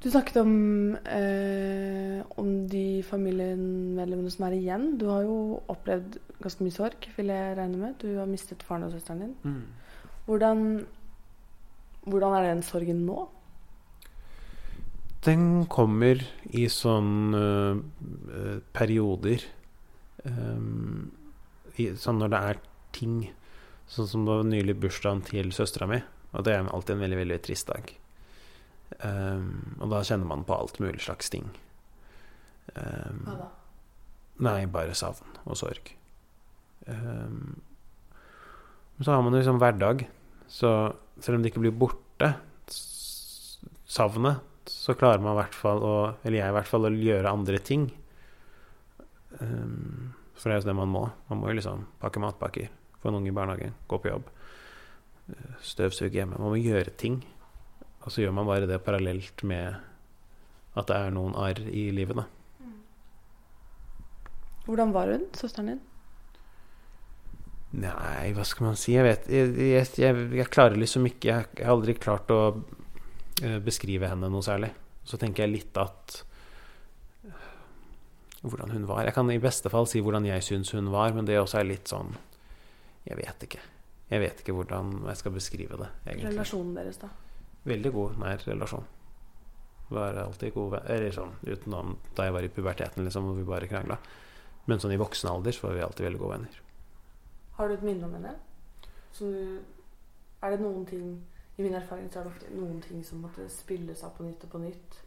[0.02, 4.98] Du snakket om, eh, om de familiemedlemmene som er igjen.
[4.98, 7.94] Du har jo opplevd ganske mye sorg, vil jeg regne med.
[8.02, 9.36] Du har mistet faren og søsteren din.
[9.44, 9.62] Mm.
[10.26, 10.86] Hvordan,
[12.02, 13.28] hvordan er den sorgen nå?
[15.22, 16.18] Den kommer
[16.50, 17.46] i sånne
[17.78, 19.46] uh, perioder.
[20.26, 21.12] Um,
[21.78, 23.18] i, sånn når det er ting.
[23.86, 26.02] Sånn som det var nylig bursdagen til søstera mi.
[26.34, 28.01] Og det er alltid en veldig, veldig trist dag.
[29.00, 31.48] Um, og da kjenner man på alt mulig slags ting.
[32.76, 33.50] Um, Hva da?
[34.42, 35.92] Nei, bare savn og sorg.
[36.86, 37.60] Um,
[39.02, 40.06] så har man jo liksom hverdag.
[40.50, 40.70] Så
[41.22, 42.34] selv om det ikke blir borte,
[43.92, 47.32] savnet så klarer man i hvert fall å Eller jeg i hvert fall å gjøre
[47.32, 47.88] andre ting.
[49.40, 51.06] Um, for det er jo det man må.
[51.30, 52.70] Man må jo liksom pakke matpakker,
[53.02, 54.30] få en unge i barnehagen, gå på jobb,
[55.30, 56.38] eh, støvsuge hjemme.
[56.38, 57.20] Man må gjøre ting.
[58.02, 59.78] Og så gjør man bare det parallelt med
[60.72, 62.26] at det er noen arr i livet, da.
[64.66, 65.80] Hvordan var hun, søsteren din?
[67.82, 68.92] Nei, hva skal man si?
[68.92, 72.42] Jeg vet Jeg, jeg, jeg, jeg klarer liksom ikke jeg, har aldri klart å
[73.42, 74.70] Eh, beskrive henne noe særlig.
[75.08, 76.18] Så tenker jeg litt at
[77.26, 77.48] eh,
[78.44, 79.06] hvordan hun var.
[79.08, 81.70] Jeg kan i beste fall si hvordan jeg syns hun var, men det også er
[81.72, 82.14] litt sånn
[83.08, 83.62] Jeg vet ikke.
[84.12, 85.88] Jeg vet ikke hvordan jeg skal beskrive det.
[86.06, 86.30] Egentlig.
[86.36, 87.08] Relasjonen deres, da?
[87.68, 88.86] Veldig god, nær relasjon.
[89.92, 93.68] Være alltid god Eller sånn utenom da jeg var i puberteten, liksom, hvor vi bare
[93.70, 93.98] krangla.
[94.66, 96.60] Men sånn i voksen alder så var vi alltid veldig gode venner.
[97.58, 98.32] Har du et minne om henne?
[99.12, 99.28] Så
[100.42, 101.10] er det noen ting
[101.58, 104.46] i min erfaring så er det ofte noen ting som måtte spilles av på nytt
[104.46, 104.98] og på nytt.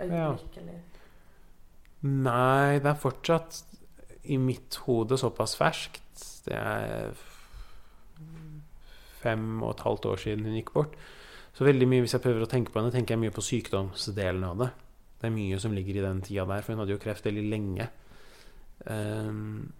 [0.00, 0.62] Øyeblikk, ja.
[0.62, 0.98] eller
[2.00, 3.58] Nei, det er fortsatt
[4.32, 6.22] i mitt hode såpass ferskt.
[6.46, 7.12] Det er
[9.20, 10.96] fem og et halvt år siden hun gikk bort.
[11.56, 14.44] Så veldig mye, hvis jeg prøver å tenke på henne, tenker jeg mye på sykdomsdelen
[14.46, 14.70] av det.
[15.20, 17.42] Det er mye som ligger i den tida der, for hun hadde jo kreft veldig
[17.50, 17.88] lenge.
[18.86, 19.72] Um,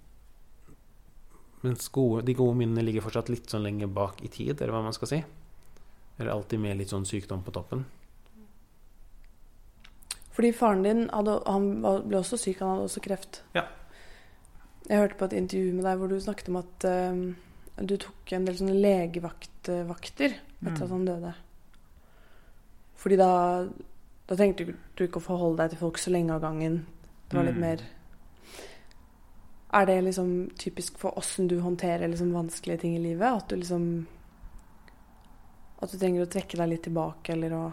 [1.62, 4.82] mens gode, de gode minnene ligger fortsatt litt sånn lenge bak i tid, eller hva
[4.84, 5.22] man skal si.
[6.18, 7.86] Eller alltid med litt sånn sykdom på toppen.
[10.36, 13.42] Fordi faren din hadde, han ble også syk, han hadde også kreft.
[13.56, 13.66] Ja.
[14.88, 17.20] Jeg hørte på et intervju med deg hvor du snakket om at um,
[17.80, 20.82] du tok en del sånne legevaktvakter etter Mm.
[20.82, 21.30] at han døde.
[23.00, 23.30] Fordi da,
[24.28, 26.82] da trengte du ikke å forholde deg til folk så lenge av gangen.
[27.30, 27.60] Det var litt Mm.
[27.60, 27.80] mer
[29.72, 33.36] Er det liksom typisk for åssen du håndterer liksom vanskelige ting i livet?
[33.36, 34.06] At du liksom
[35.80, 37.72] At du trenger å trekke deg litt tilbake, eller å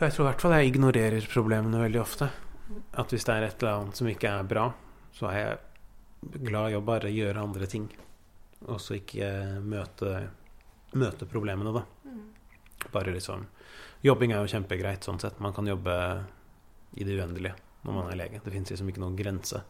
[0.00, 2.28] Jeg tror i hvert fall jeg ignorerer problemene veldig ofte.
[2.92, 4.72] At hvis det er et eller annet som ikke er bra,
[5.14, 7.88] så er jeg glad i å bare gjøre andre ting.
[8.66, 10.28] Og så ikke møte,
[10.94, 11.84] møte problemene, da.
[12.92, 13.46] Bare liksom
[14.02, 15.38] Jobbing er jo kjempegreit sånn sett.
[15.42, 15.94] Man kan jobbe
[16.98, 17.54] i det uendelige
[17.86, 18.40] når man er lege.
[18.42, 19.62] Det fins liksom ikke noen grense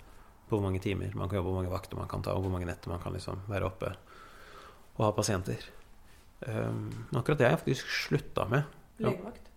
[0.49, 2.53] på hvor mange timer man kan jobbe, hvor mange vakter man kan ta, og hvor
[2.53, 3.93] mange netter man kan liksom være oppe
[4.93, 5.65] og ha pasienter.
[6.45, 8.79] Um, akkurat det har jeg faktisk slutta med.
[9.01, 9.51] Legevakt?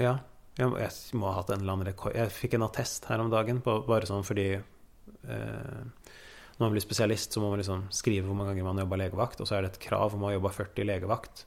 [0.00, 0.18] Ja.
[0.58, 2.16] Jeg, jeg må ha hatt en eller annen rekord.
[2.16, 6.10] Jeg fikk en attest her om dagen, på, bare sånn fordi eh,
[6.56, 9.40] Når man blir spesialist, så må man liksom skrive hvor mange ganger man jobba legevakt,
[9.40, 11.44] og så er det et krav om å ha jobba 40 legevakt,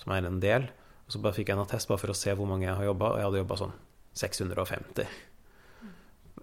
[0.00, 0.66] som er en del.
[1.08, 2.84] Og så bare fikk jeg en attest bare for å se hvor mange jeg har
[2.90, 3.74] jobba, og jeg hadde jobba sånn
[4.20, 5.06] 650.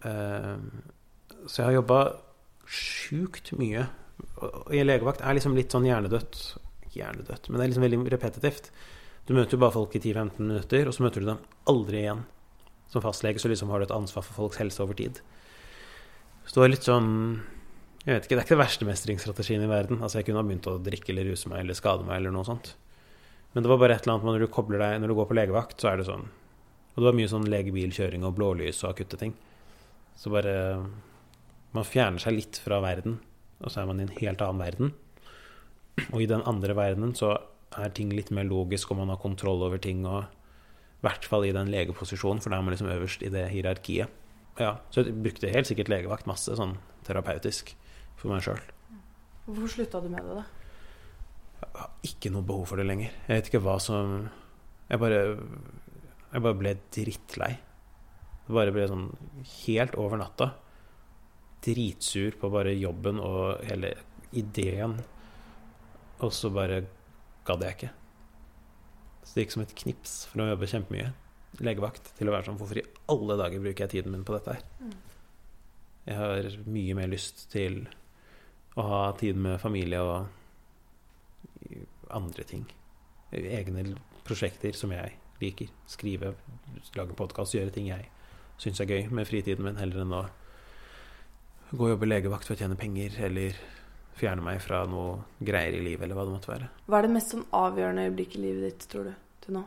[0.10, 0.56] Eh,
[1.46, 2.00] så jeg har jobba
[2.66, 3.86] sjukt mye.
[4.42, 6.40] Og i legevakt er liksom litt sånn hjernedødt.
[6.88, 8.72] Ikke hjernedødt, men det er liksom veldig repetitivt.
[9.26, 12.26] Du møter jo bare folk i 10-15 minutter, og så møter du dem aldri igjen.
[12.94, 15.22] Som fastlege så liksom har du et ansvar for folks helse over tid.
[16.46, 17.08] Så det var litt sånn
[18.06, 20.02] Jeg vet ikke, Det er ikke den verste mestringsstrategien i verden.
[20.02, 22.46] Altså Jeg kunne ha begynt å drikke eller ruse meg eller skade meg eller noe
[22.46, 22.76] sånt.
[23.56, 25.38] Men det var bare et eller annet når du kobler deg Når du går på
[25.38, 29.20] legevakt, så er det sånn Og det var mye sånn legebilkjøring og blålys og akutte
[29.22, 29.34] ting.
[30.20, 30.54] Så bare
[31.76, 33.18] Man fjerner seg litt fra verden,
[33.60, 34.94] og så er man i en helt annen verden.
[36.12, 37.34] Og i den andre verdenen så
[37.76, 40.06] er ting litt mer logisk, og man har kontroll over ting.
[40.08, 43.50] og I hvert fall i den legeposisjonen, for da er man liksom øverst i det
[43.52, 44.08] hierarkiet.
[44.60, 47.74] Ja, Så jeg brukte helt sikkert legevakt masse sånn terapeutisk
[48.16, 48.62] for meg sjøl.
[49.46, 50.46] Hvorfor slutta du med det, da?
[51.56, 53.14] Jeg har ikke noe behov for det lenger.
[53.28, 54.28] Jeg vet ikke hva som
[54.90, 55.22] Jeg bare
[56.34, 57.54] Jeg bare ble drittlei.
[58.46, 59.08] Det bare ble sånn
[59.66, 60.52] helt over natta.
[61.66, 63.96] Dritsur på bare jobben og hele
[64.36, 65.00] ideen.
[66.22, 66.84] Og så bare
[67.48, 67.92] gadd jeg ikke.
[69.26, 71.10] Så det gikk som et knips for å jobbe kjempemye.
[71.66, 74.58] Legevakt til å være sånn Hvorfor i alle dager bruker jeg tiden min på dette
[74.58, 74.96] her?
[76.06, 77.86] Jeg har mye mer lyst til
[78.78, 80.28] å ha tid med familie og
[82.14, 82.66] andre ting.
[83.32, 85.72] Egne prosjekter som jeg liker.
[85.90, 86.34] Skrive,
[86.96, 88.10] lage podkast, gjøre ting jeg
[88.62, 90.26] syns er gøy med fritiden min, heller enn å
[91.76, 93.58] gå og jobbe legevakt for å tjene penger, eller
[94.16, 96.70] fjerne meg fra noe greier i livet, eller hva det måtte være.
[96.88, 99.64] Hva er det mest sånn avgjørende øyeblikket i livet ditt, tror du, til nå?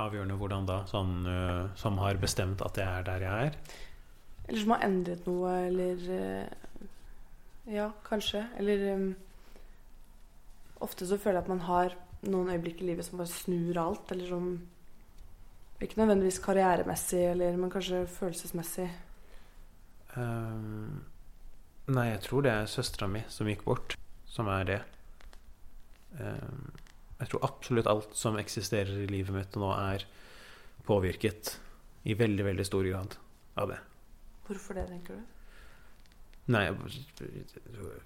[0.00, 3.56] Avgjørende hvordan da, sånn øh, som har bestemt at jeg er der jeg er.
[4.46, 6.86] Eller som har endret noe, eller eh,
[7.70, 8.40] Ja, kanskje.
[8.58, 9.10] Eller um,
[10.80, 11.96] Ofte så føler jeg at man har
[12.28, 14.52] noen øyeblikk i livet som bare snur alt, eller som
[15.80, 18.90] Ikke nødvendigvis karrieremessig, eller, men kanskje følelsesmessig.
[20.12, 21.06] Um,
[21.88, 23.96] nei, jeg tror det er søstera mi som gikk bort,
[24.28, 24.78] som er det.
[26.18, 26.68] Um,
[27.22, 30.04] jeg tror absolutt alt som eksisterer i livet mitt nå, er
[30.84, 31.54] påvirket
[32.04, 33.16] i veldig, veldig stor grad
[33.60, 33.80] av det.
[34.50, 35.39] Hvorfor det, tenker du?
[36.50, 36.64] Nei,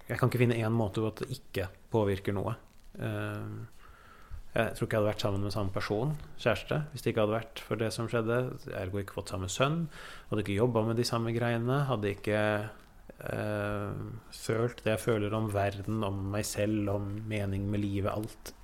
[0.09, 2.57] jeg kan ikke finne én måte hvor det ikke påvirker noe.
[2.99, 3.63] Ehm,
[4.55, 7.35] Jeg tror ikke jeg hadde vært sammen med samme person, kjæreste, hvis det ikke hadde
[7.35, 8.37] vært for det som skjedde.
[8.79, 9.89] Ergo ikke fått samme sønn.
[10.29, 11.81] Hadde ikke jobba med de samme greiene.
[11.89, 17.83] Hadde ikke eh, følt det jeg føler om verden, om meg selv, om mening med
[17.83, 18.55] livet, alt.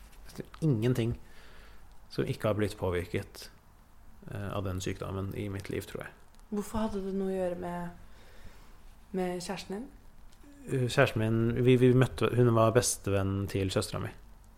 [0.63, 1.17] Ingenting
[2.11, 3.49] som ikke har blitt påvirket
[4.31, 6.15] eh, av den sykdommen i mitt liv, tror jeg.
[6.55, 8.07] Hvorfor hadde det noe å gjøre med,
[9.17, 9.89] med kjæresten din?
[10.71, 14.13] Uh, Kjæresten min vi, vi møtte, Hun var bestevenn til søstera mi.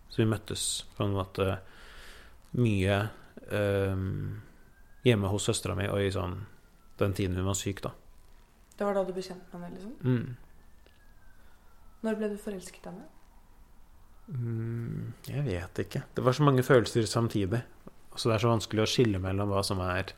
[0.09, 1.57] Så vi møttes på en måte
[2.53, 2.99] mye
[3.49, 4.41] øhm,
[5.03, 6.35] hjemme hos søstera mi og i sånn
[7.01, 7.89] den tiden hun var syk, da.
[8.77, 9.79] Det var da du ble kjent med henne?
[9.79, 9.95] liksom?
[10.05, 10.35] Mm.
[12.03, 13.09] Når ble du forelsket i henne?
[14.27, 16.03] Mm, jeg vet ikke.
[16.15, 17.63] Det var så mange følelser samtidig.
[18.15, 20.13] Så det er så vanskelig å skille mellom hva som er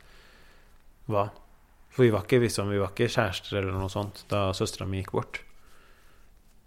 [1.10, 1.28] hva.
[1.96, 5.00] For vi var ikke, liksom, vi var ikke kjærester eller noe sånt da søstera mi
[5.00, 5.40] gikk bort.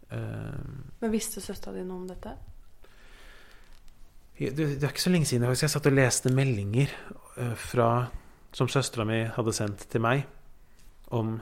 [0.09, 0.61] Eh,
[1.03, 2.33] Men visste søstera di noe om dette?
[4.39, 6.89] det, det er ikke så lenge siden jeg, jeg satt og leste meldinger
[7.37, 8.07] eh, fra,
[8.55, 10.23] som søstera mi hadde sendt til meg
[11.15, 11.35] om,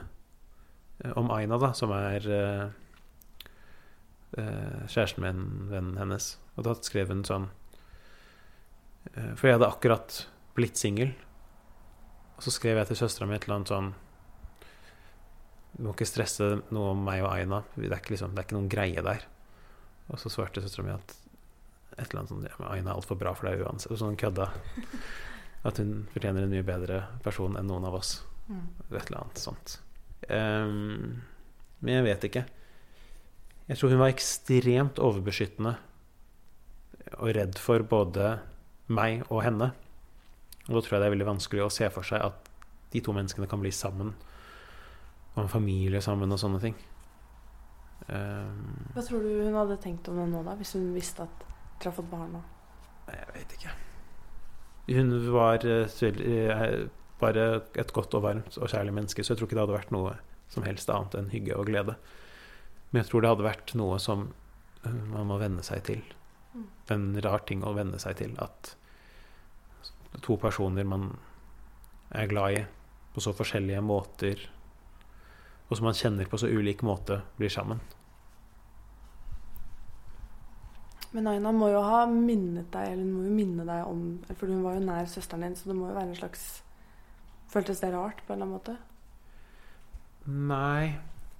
[1.04, 2.68] eh, om Aina, da, som er uh,
[4.36, 6.34] kjæresten med en venn hennes.
[6.58, 10.20] Og da skrev hun sånn uh, For jeg hadde akkurat
[10.58, 11.14] blitt singel.
[12.38, 13.88] Og så skrev jeg til søstera mi et eller annet sånn
[15.74, 17.62] Du må ikke stresse noe om meg og Aina.
[17.74, 19.26] Det er ikke, liksom, det er ikke noen greie der.
[20.08, 21.16] Og så svarte søstera mi at
[21.98, 23.90] et eller annet sånn ja, men Aina er altfor bra for deg uansett.
[23.94, 24.48] Og sånn kødda.
[25.68, 28.20] At hun fortjener en mye bedre person enn noen av oss.
[28.48, 29.74] Et eller annet sånt.
[30.30, 31.18] Um,
[31.82, 32.44] men jeg vet ikke.
[33.68, 35.74] Jeg tror hun var ekstremt overbeskyttende
[37.18, 38.38] og redd for både
[38.92, 39.72] meg og henne.
[40.68, 42.52] Og da tror jeg det er veldig vanskelig å se for seg at
[42.92, 44.12] de to menneskene kan bli sammen.
[45.34, 46.76] Og en familie sammen og sånne ting.
[48.08, 50.54] Um, Hva tror du hun hadde tenkt om det nå, da?
[50.60, 51.44] Hvis hun visste at
[51.78, 52.42] dere har fått barn nå?
[53.08, 53.74] Jeg vet ikke.
[54.88, 56.78] Hun var eh, eh,
[57.20, 57.44] bare
[57.76, 60.14] et godt og varmt og kjærlig menneske, så jeg tror ikke det hadde vært noe
[60.48, 61.96] som helst annet enn hygge og glede.
[62.90, 64.30] Men jeg tror det hadde vært noe som
[64.84, 66.04] eh, man må venne seg til.
[66.54, 66.68] Mm.
[66.94, 68.32] En rar ting å venne seg til.
[68.40, 68.72] At
[70.24, 71.10] to personer man
[72.14, 72.64] er glad i
[73.14, 74.40] på så forskjellige måter,
[75.68, 77.80] og som man kjenner på så ulik måte, blir sammen.
[81.16, 84.02] Men Aina må jo ha minnet deg, eller hun må jo minne deg om
[84.36, 86.42] For hun var jo nær søsteren din, så det må jo være en slags
[87.48, 88.74] Føltes det rart på en eller annen måte?
[90.28, 90.98] Nei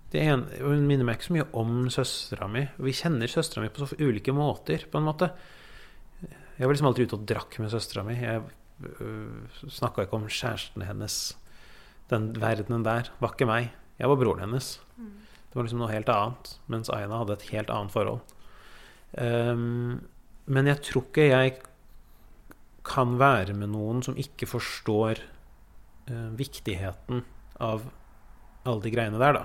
[0.08, 2.62] det ene, Hun minner meg ikke så mye om søstera mi.
[2.80, 5.28] Vi kjenner søstera mi på så ulike måter, på en måte.
[6.22, 8.16] Jeg var liksom alltid ute og drakk med søstera mi.
[8.16, 8.40] Jeg
[9.68, 11.36] snakka ikke om kjæresten hennes.
[12.10, 13.72] Den verdenen der var ikke meg.
[13.98, 14.76] Jeg var broren hennes.
[15.48, 16.52] Det var liksom noe helt annet.
[16.70, 18.20] Mens Aina hadde et helt annet forhold.
[19.16, 20.04] Um,
[20.48, 21.56] men jeg tror ikke jeg
[22.88, 25.20] kan være med noen som ikke forstår
[26.10, 27.24] uh, viktigheten
[27.64, 27.88] av
[28.68, 29.44] alle de greiene der, da.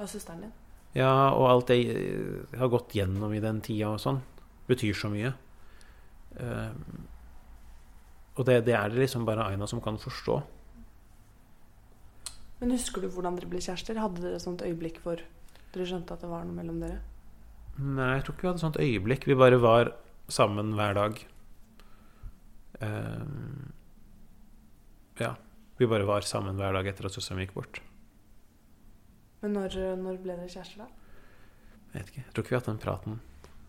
[0.00, 0.56] Av søsteren din?
[0.96, 4.18] Ja, og alt det jeg har gått gjennom i den tida og sånn,
[4.70, 5.32] betyr så mye.
[6.38, 7.04] Ehm,
[8.40, 10.38] og det, det er det liksom bare Aina som kan forstå.
[12.60, 14.00] Men husker du hvordan dere ble kjærester?
[14.00, 15.20] Hadde dere et sånt øyeblikk hvor
[15.74, 17.00] dere skjønte at det var noe mellom dere?
[17.80, 19.28] Nei, jeg tror ikke vi hadde et sånt øyeblikk.
[19.28, 19.92] Vi bare var
[20.32, 21.20] sammen hver dag.
[22.84, 23.70] Ehm,
[25.20, 25.34] ja.
[25.80, 27.80] Vi bare var sammen hver dag etter at søsteren gikk bort.
[29.40, 30.88] Men når, når ble dere kjærester, da?
[31.94, 32.24] Jeg vet ikke.
[32.26, 33.20] Jeg tror ikke vi har hatt den praten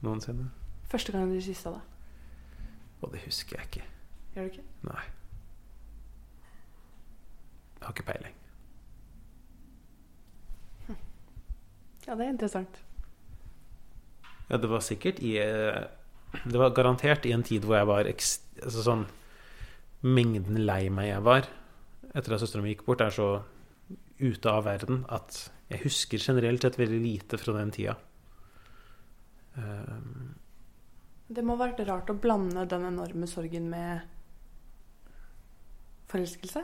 [0.04, 0.52] noensinne.
[0.92, 2.68] Første gang dere kyssa, da?
[3.02, 3.88] Og det husker jeg ikke.
[4.36, 4.68] Gjør du ikke?
[4.88, 5.08] Nei.
[7.80, 8.38] Jeg har ikke peiling.
[12.08, 12.80] Ja, det er interessant.
[14.50, 15.84] Ja, det var sikkert i eh,
[16.44, 19.06] Det var garantert i en tid hvor jeg var altså sånn
[20.02, 21.48] Mengden lei meg jeg var
[22.12, 23.28] etter at søstera mi gikk bort, er så
[24.20, 25.38] ute av verden at
[25.72, 27.94] jeg husker generelt sett veldig lite fra den tida.
[29.56, 30.34] Um,
[31.32, 34.04] Det må ha vært rart å blande den enorme sorgen med
[36.12, 36.64] forelskelse.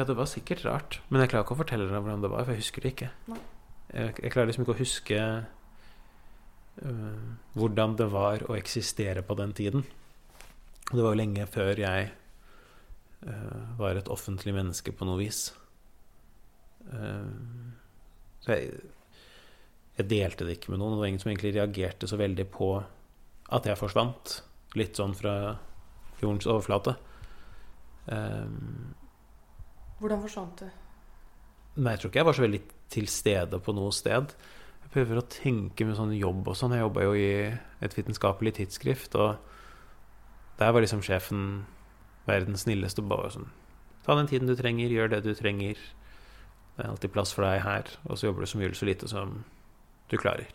[0.00, 2.44] ja, det var sikkert rart, men jeg klarer ikke å fortelle deg hvordan det var,
[2.46, 3.10] for jeg husker det ikke.
[3.90, 5.18] Jeg, jeg klarer liksom ikke å huske
[6.80, 7.26] uh,
[7.58, 9.84] hvordan det var å eksistere på den tiden.
[10.90, 12.08] Og det var jo lenge før jeg
[13.26, 15.50] uh, var et offentlig menneske på noe vis.
[16.88, 17.28] Uh,
[18.40, 18.80] så jeg,
[19.98, 20.96] jeg delte det ikke med noen.
[20.96, 22.72] Det var ingen som egentlig reagerte så veldig på
[23.50, 24.40] at jeg forsvant.
[24.78, 25.34] Litt sånn fra
[26.22, 26.96] jordens overflate.
[28.06, 28.94] Um,
[30.00, 30.70] Hvordan forsvant du?
[31.80, 34.34] Nei, jeg tror ikke jeg var så veldig til stede på noe sted.
[34.82, 36.74] Jeg prøver å tenke med sånn jobb og sånn.
[36.74, 37.30] Jeg jobba jo i
[37.84, 39.38] et vitenskapelig tidsskrift, og
[40.58, 41.64] der var liksom sjefen
[42.26, 43.04] verdens snilleste.
[43.06, 43.50] Bare sånn
[44.00, 45.76] Ta den tiden du trenger, gjør det du trenger.
[46.74, 48.88] Det er alltid plass for deg her, og så jobber du så mye eller så
[48.88, 49.34] lite som
[50.10, 50.48] du klarer.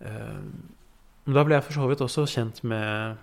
[0.00, 0.74] Um,
[1.30, 3.22] da ble jeg for så vidt også kjent med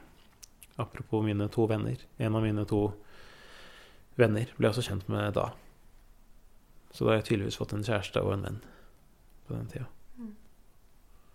[0.82, 1.98] Apropos mine to venner.
[2.18, 2.86] En av mine to
[4.18, 5.50] venner ble jeg også kjent med da.
[6.94, 8.60] Så da har jeg tydeligvis fått en kjæreste og en venn
[9.48, 9.90] på den tida.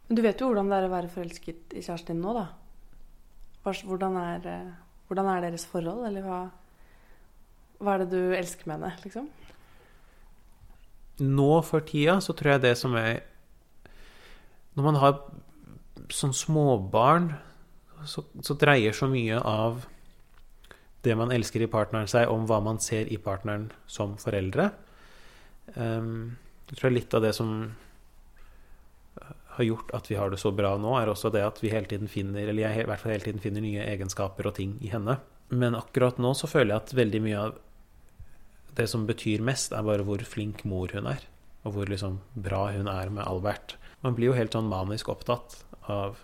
[0.08, 2.46] Men du vet jo hvordan det er å være forelsket i kjæresten din nå, da.
[3.68, 4.70] Hvordan er, eh,
[5.10, 6.38] hvordan er deres forhold, eller hva,
[7.82, 9.28] hva er det du elsker med henne, liksom?
[11.18, 13.24] Nå for tida så tror jeg det som er
[14.78, 15.14] Når man har
[16.14, 17.32] sånn småbarn,
[18.06, 19.84] så, så dreier så mye av
[21.06, 24.70] det man elsker i partneren seg, om hva man ser i partneren som foreldre.
[25.74, 26.36] Um,
[26.68, 27.52] jeg tror litt av det som
[29.58, 31.90] har gjort at vi har det så bra nå, er også det at vi hele
[31.90, 34.92] tiden finner eller jeg i hvert fall hele tiden finner nye egenskaper og ting i
[34.92, 35.18] henne.
[35.48, 37.56] Men akkurat nå så føler jeg at veldig mye av
[38.78, 41.24] det som betyr mest, er bare hvor flink mor hun er.
[41.66, 43.74] Og hvor liksom bra hun er med Albert.
[44.04, 45.58] Man blir jo helt sånn manisk opptatt
[45.90, 46.20] av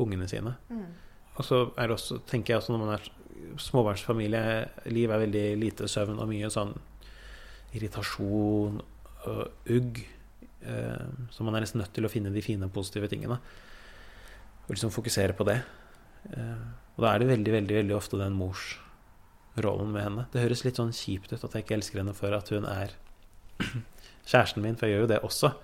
[0.00, 0.56] ungene sine.
[0.70, 0.86] Mm.
[1.36, 3.10] Og så er det også, tenker jeg også når man er
[3.60, 4.44] småbarnsfamilie,
[4.92, 6.74] liv er veldig lite søvn og mye sånn
[7.76, 8.80] irritasjon
[9.30, 10.02] og ugg.
[10.60, 13.38] Eh, så man er nesten nødt til å finne de fine, positive tingene.
[14.66, 15.60] Og liksom fokusere på det.
[16.34, 20.26] Eh, og da er det veldig, veldig, veldig ofte den morsrollen med henne.
[20.32, 22.94] Det høres litt sånn kjipt ut at jeg ikke elsker henne for at hun er
[24.30, 25.54] kjæresten min, for jeg gjør jo det også.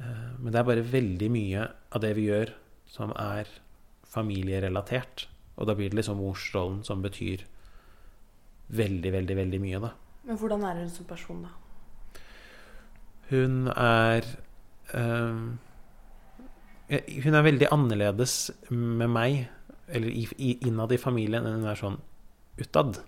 [0.00, 2.52] Eh, men det er bare veldig mye av det vi gjør,
[2.90, 3.50] som er
[4.06, 5.26] familierelatert.
[5.56, 7.44] Og da blir det liksom morsrollen som betyr
[8.76, 9.92] veldig, veldig, veldig mye, da.
[10.26, 11.52] Men hvordan er hun som person, da?
[13.30, 14.26] Hun er
[14.94, 15.54] øh,
[17.24, 19.48] Hun er veldig annerledes med meg,
[19.88, 21.98] eller i, i, innad i familien, enn hun er sånn
[22.58, 23.00] utad.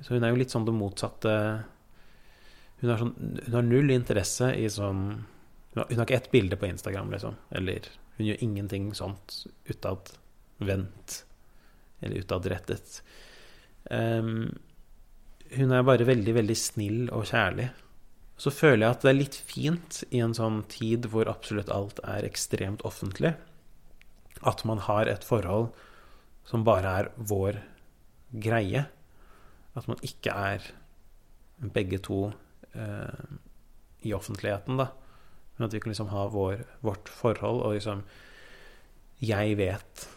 [0.00, 1.32] Så hun er jo litt sånn det motsatte
[2.80, 3.12] Hun sånn,
[3.46, 7.12] hun har null interesse i sånn Hun har, hun har ikke ett bilde på Instagram,
[7.14, 7.36] liksom.
[7.54, 7.86] Eller
[8.22, 11.24] hun gjør ingenting sånt utadvendt
[12.02, 13.00] eller utadrettet.
[13.90, 14.52] Um,
[15.52, 17.68] hun er bare veldig, veldig snill og kjærlig.
[18.38, 22.00] Så føler jeg at det er litt fint i en sånn tid hvor absolutt alt
[22.06, 23.34] er ekstremt offentlig,
[24.42, 25.70] at man har et forhold
[26.48, 27.60] som bare er vår
[28.42, 28.86] greie.
[29.74, 30.70] At man ikke er
[31.74, 32.24] begge to
[32.74, 33.26] eh,
[34.02, 34.88] i offentligheten, da.
[35.56, 38.04] Men at vi kan liksom ha vår, vårt forhold, og liksom
[39.22, 40.08] Jeg vet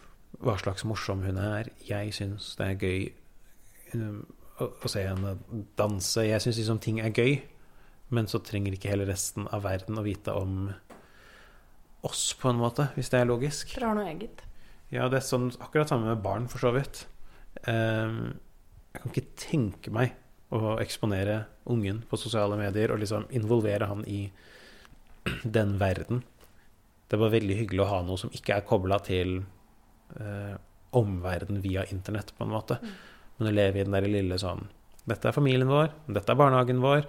[0.42, 1.70] hva slags morsom hun er.
[1.86, 3.04] Jeg syns det er gøy
[3.94, 4.24] um,
[4.60, 5.36] å, å se henne
[5.78, 6.26] danse.
[6.26, 7.38] Jeg syns liksom ting er gøy.
[8.14, 10.72] Men så trenger ikke hele resten av verden å vite om
[12.06, 13.72] oss, på en måte, hvis det er logisk.
[13.74, 14.44] Dere har noe eget.
[14.94, 17.06] Ja, det er sånn, akkurat samme med barn, for så vidt.
[17.66, 18.36] Um,
[18.94, 20.14] jeg kan ikke tenke meg
[20.54, 24.28] å eksponere ungen på sosiale medier og liksom involvere han i
[25.58, 26.24] den verden.
[27.08, 29.38] Det var veldig hyggelig å ha noe som ikke er kobla til
[30.20, 30.56] eh,
[30.96, 32.80] omverdenen via internett, på en måte.
[32.82, 32.96] Mm.
[33.38, 34.64] Men å leve i den der lille sånn
[35.06, 37.04] Dette er familien vår, dette er barnehagen vår,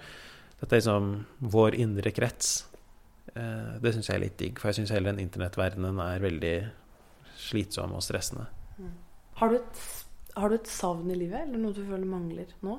[0.59, 1.07] dette er liksom
[1.53, 2.67] vår indre krets.
[3.33, 6.53] Eh, det syns jeg er litt digg, for jeg syns hele den internettverdenen er veldig
[7.37, 8.45] slitsom og stressende.
[8.77, 8.93] Mm.
[9.39, 9.81] Har, du et,
[10.35, 12.77] har, du et, savn i livet, eller noe du føler mangler nå?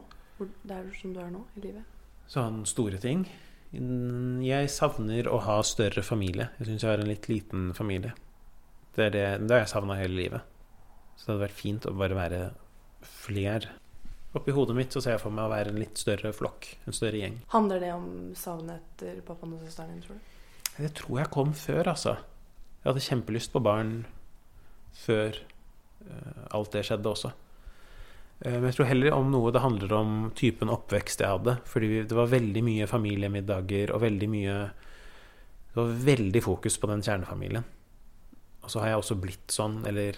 [0.70, 1.98] Der som du er nå i livet?
[2.30, 3.24] Sånn store ting.
[3.72, 6.48] Jeg savner å ha større familie.
[6.58, 8.14] Jeg syns jeg har en litt liten familie.
[8.96, 10.54] Det er det, det har jeg savna hele livet.
[11.16, 12.40] Så det hadde vært fint å bare være
[13.04, 13.68] fler.
[14.38, 16.70] Oppi hodet mitt så ser jeg for meg å være en litt større flokk.
[16.88, 17.38] En større gjeng.
[17.52, 20.34] Handler det om savnet etter pappaen og søsteren din, tror du?
[20.78, 22.14] Det tror jeg kom før, altså.
[22.78, 23.92] Jeg hadde kjempelyst på barn
[24.94, 25.36] før
[26.06, 27.32] uh, alt det skjedde også.
[28.44, 31.58] Uh, men jeg tror heller om noe det handler om typen oppvekst jeg hadde.
[31.68, 34.58] Fordi det var veldig mye familiemiddager og veldig mye
[35.68, 37.66] Det var veldig fokus på den kjernefamilien.
[38.64, 40.16] Og så har jeg også blitt sånn, eller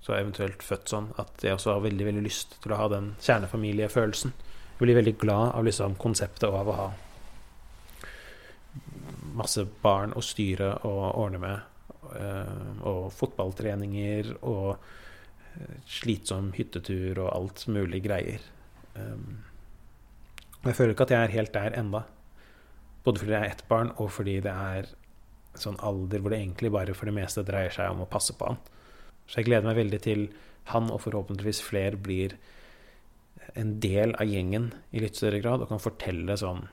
[0.00, 3.10] så eventuelt født sånn, at jeg også har veldig veldig lyst til å ha den
[3.20, 4.32] kjernefamiliefølelsen.
[4.32, 6.86] Jeg blir veldig glad av liksom konseptet av å ha
[9.36, 11.68] masse barn å styre og ordne med.
[12.16, 14.99] Eh, og fotballtreninger og eh,
[15.90, 18.44] slitsom hyttetur og alt mulig greier.
[18.94, 19.28] Eh,
[20.66, 22.04] jeg føler ikke at jeg er helt der enda.
[23.04, 24.90] Både fordi jeg er ett barn, og fordi det er
[25.58, 28.52] sånn alder hvor det egentlig bare for det meste dreier seg om å passe på
[28.52, 28.60] han.
[29.26, 30.26] Så jeg gleder meg veldig til
[30.70, 32.36] han og forhåpentligvis flere blir
[33.58, 36.68] en del av gjengen i litt større grad og kan fortelle sånn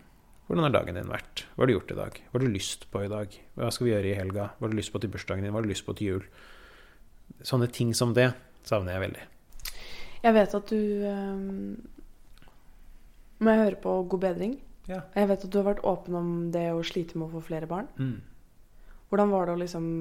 [0.48, 1.44] hvordan har dagen din vært?
[1.56, 2.20] Hva har du gjort i dag?
[2.24, 3.34] Hva har du lyst på i dag?
[3.60, 4.46] Hva skal vi gjøre i helga?
[4.56, 5.52] Hva har du lyst på til bursdagen din?
[5.52, 6.28] Hva har du lyst på til jul?
[7.44, 8.30] Sånne ting som det
[8.70, 9.26] savner jeg veldig.
[10.24, 11.76] Jeg vet at du um,
[13.40, 14.56] Må jeg høre på God bedring?
[14.88, 15.02] Ja.
[15.16, 17.68] Jeg vet at du har vært åpen om det å slite med å få flere
[17.70, 17.90] barn.
[18.00, 18.22] Mm.
[19.12, 19.92] Hvordan var det å liksom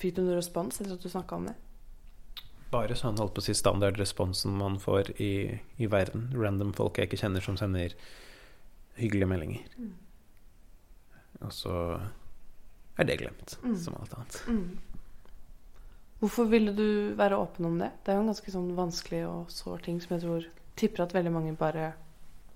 [0.00, 1.52] Fikk du noen respons etter at du snakka om det?
[2.72, 6.24] Bare sånn holdt på å si standardresponsen man får i, i verden.
[6.34, 7.94] Random folk jeg ikke kjenner som sender
[8.98, 9.68] hyggelige meldinger.
[9.78, 9.92] Mm.
[11.46, 11.76] Og så
[12.98, 13.78] er det glemt, mm.
[13.78, 14.40] som alt annet.
[16.14, 16.20] Mm.
[16.24, 17.90] Hvorfor ville du være åpen om det?
[18.04, 20.46] Det er jo en ganske sånn vanskelig og sår ting som jeg tror
[20.78, 21.92] tipper at veldig mange bare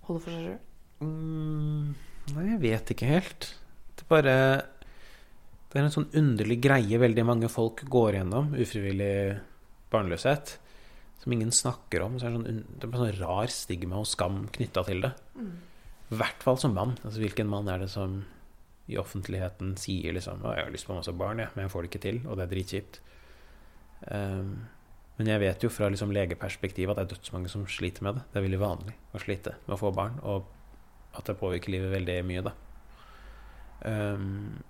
[0.09, 0.59] holder for seg sjøl.
[1.05, 1.95] Mm,
[2.35, 3.51] nei, jeg vet ikke helt.
[3.95, 4.37] Det er bare
[5.69, 9.39] Det er en sånn underlig greie veldig mange folk går gjennom, ufrivillig
[9.93, 10.59] barnløshet.
[11.19, 12.19] som ingen snakker om.
[12.19, 15.11] Så er det, sånn, det er bare sånn rar stigma og skam knytta til det.
[16.09, 16.95] I hvert fall som mann.
[17.03, 18.21] Altså, hvilken mann er det som
[18.89, 21.91] i offentligheten sier liksom 'Jeg har lyst på masse barn, jeg, men jeg får det
[21.91, 23.01] ikke til', og det er dritkjipt.
[24.07, 24.69] Um,
[25.19, 28.23] men jeg vet jo fra liksom legeperspektiv at det er dødsmange som sliter med det.
[28.33, 30.45] Det er veldig vanlig å slite med å få barn, og
[31.19, 32.53] at det påvirker livet veldig mye, da.
[33.85, 34.63] Um,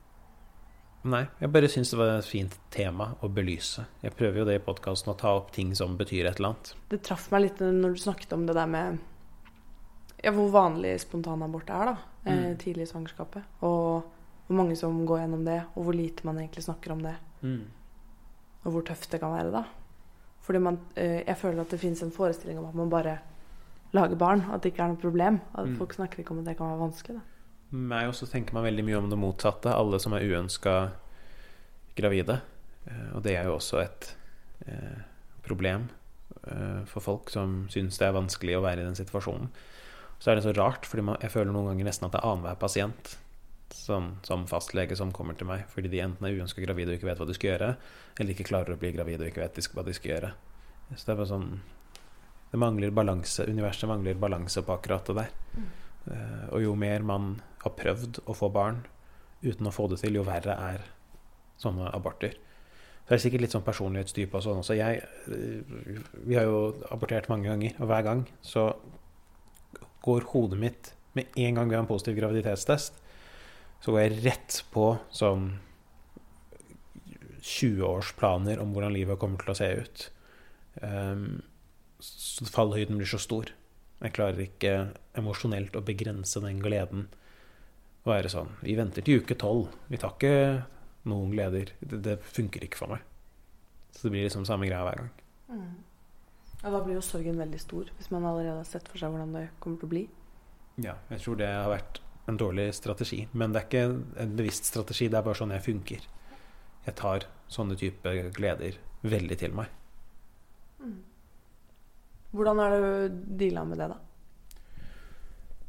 [1.09, 3.85] nei, jeg bare syns det var et fint tema å belyse.
[4.05, 6.72] Jeg prøver jo det i podkasten å ta opp ting som betyr et eller annet.
[6.93, 8.99] Det traff meg litt når du snakket om det der med
[10.24, 11.97] ja, hvor vanlig spontanabort er, da.
[12.24, 12.57] Eh, Mm.
[12.59, 13.45] tidlig i svangerskapet.
[13.62, 14.03] Og
[14.49, 17.14] hvor mange som går gjennom det, og hvor lite man egentlig snakker om det.
[18.68, 19.64] Og hvor tøft det kan være, da.
[20.44, 23.16] Fordi man eh, Jeg føler at det finnes en forestilling om at man bare
[23.96, 24.44] lager barn.
[24.52, 25.40] At det ikke er noe problem.
[25.56, 25.76] At Mm.
[25.80, 27.16] folk snakker ikke om at det kan være vanskelig.
[27.16, 27.20] da.
[27.72, 29.72] Meg også tenker man veldig mye om det motsatte.
[29.72, 30.90] Alle som er uønska
[31.96, 32.40] gravide.
[32.86, 34.14] Eh, Og det er jo også et
[34.66, 35.00] eh,
[35.44, 35.88] problem
[36.46, 39.48] eh, for folk som syns det er vanskelig å være i den situasjonen.
[40.18, 42.28] Så er det så rart, fordi man, jeg føler noen ganger nesten at det er
[42.28, 43.16] annenhver pasient
[43.74, 47.08] som, som fastlege som kommer til meg fordi de enten er uønska gravide og ikke
[47.10, 47.72] vet hva de skal gjøre,
[48.18, 50.30] eller ikke klarer å bli gravide og ikke vet hva de skal gjøre.
[50.94, 51.50] Så det er bare sånn
[52.48, 53.44] Det mangler balanse.
[53.44, 55.32] Universet mangler balanse på akkurat det der.
[56.08, 58.86] Eh, og jo mer man har prøvd å få barn
[59.42, 60.86] uten å få det til, jo verre er
[61.60, 62.38] sånne aborter.
[63.02, 64.78] Så det er sikkert litt sånn personlighetstype og sånn også.
[64.78, 68.70] Jeg, eh, vi har jo abortert mange ganger, og hver gang så
[70.04, 73.00] går hodet mitt Med en gang vi har en positiv graviditetstest,
[73.83, 75.53] så går jeg rett på sånn
[77.39, 80.09] 20-årsplaner om hvordan livet kommer til å se ut.
[80.83, 81.41] Um,
[82.03, 83.53] så fallhøyden blir så stor.
[83.99, 84.74] Jeg klarer ikke
[85.18, 87.09] emosjonelt å begrense den gleden.
[88.07, 89.72] Være sånn Vi venter til uke tolv.
[89.91, 90.35] Vi tar ikke
[91.11, 91.72] noen gleder.
[91.81, 93.03] Det, det funker ikke for meg.
[93.95, 95.14] Så det blir liksom samme greia hver gang.
[96.59, 99.35] Ja, da blir jo sorgen veldig stor, hvis man allerede har sett for seg hvordan
[99.37, 100.05] det kommer til å bli.
[100.83, 103.22] Ja, jeg tror det har vært en dårlig strategi.
[103.33, 106.07] Men det er ikke en bevisst strategi, det er bare sånn jeg funker.
[106.87, 109.72] Jeg tar sånne type gleder veldig til meg.
[112.37, 113.99] Hvordan er det du deala med det, da?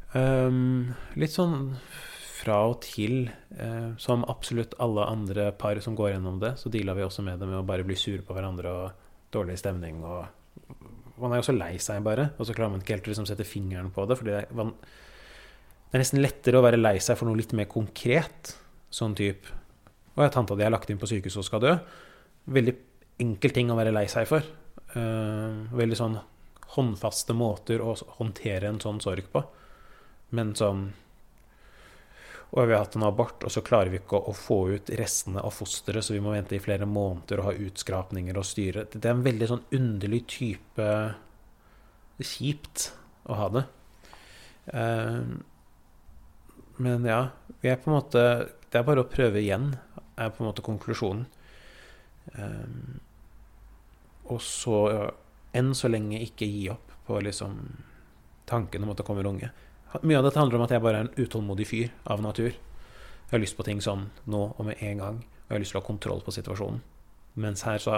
[0.09, 0.89] Um,
[1.21, 1.69] litt sånn
[2.39, 3.29] fra og til.
[3.57, 7.39] eh, som absolutt alle andre par som går gjennom det, så deala vi også med
[7.39, 8.91] det med å bare bli sure på hverandre og
[9.31, 10.25] dårlig stemning og
[11.19, 13.25] Man er jo så lei seg, bare, og så klarer man ikke helt å liksom
[13.27, 14.15] sette fingeren på det.
[14.15, 14.69] Fordi det er, man,
[15.89, 18.53] det er nesten lettere å være lei seg for noe litt mer konkret.
[18.93, 19.57] Sånn type
[20.17, 21.71] Å ja, tanta di er lagt inn på sykehus og skal dø.
[22.51, 22.73] Veldig
[23.23, 24.45] enkel ting å være lei seg for.
[24.93, 26.17] Eh, veldig sånn
[26.75, 29.43] håndfaste måter å håndtere en sånn sorg på.
[30.35, 30.89] Men sånn
[32.49, 35.37] Og vi har hatt en abort, og så klarer vi ikke å, få ut restene
[35.45, 38.87] av fosteret, så vi må vente i flere måneder og ha utskrapninger og styre.
[38.89, 40.87] Det er en veldig sånn underlig type
[42.25, 42.87] kjipt
[43.29, 43.63] å ha det.
[46.79, 47.21] Men ja,
[47.61, 48.23] vi er på en måte
[48.69, 49.73] Det er bare å prøve igjen,
[50.15, 51.25] er på en måte konklusjonen.
[52.35, 52.99] Um,
[54.29, 54.77] og så
[55.57, 57.55] enn så lenge ikke gi opp på liksom
[58.49, 59.49] tanken om at det kommer unge.
[60.05, 62.51] Mye av dette handler om at jeg bare er en utålmodig fyr av natur.
[62.53, 65.17] Jeg har lyst på ting sånn nå og med en gang.
[65.23, 66.83] Og jeg har lyst til å ha kontroll på situasjonen.
[67.41, 67.95] Mens her så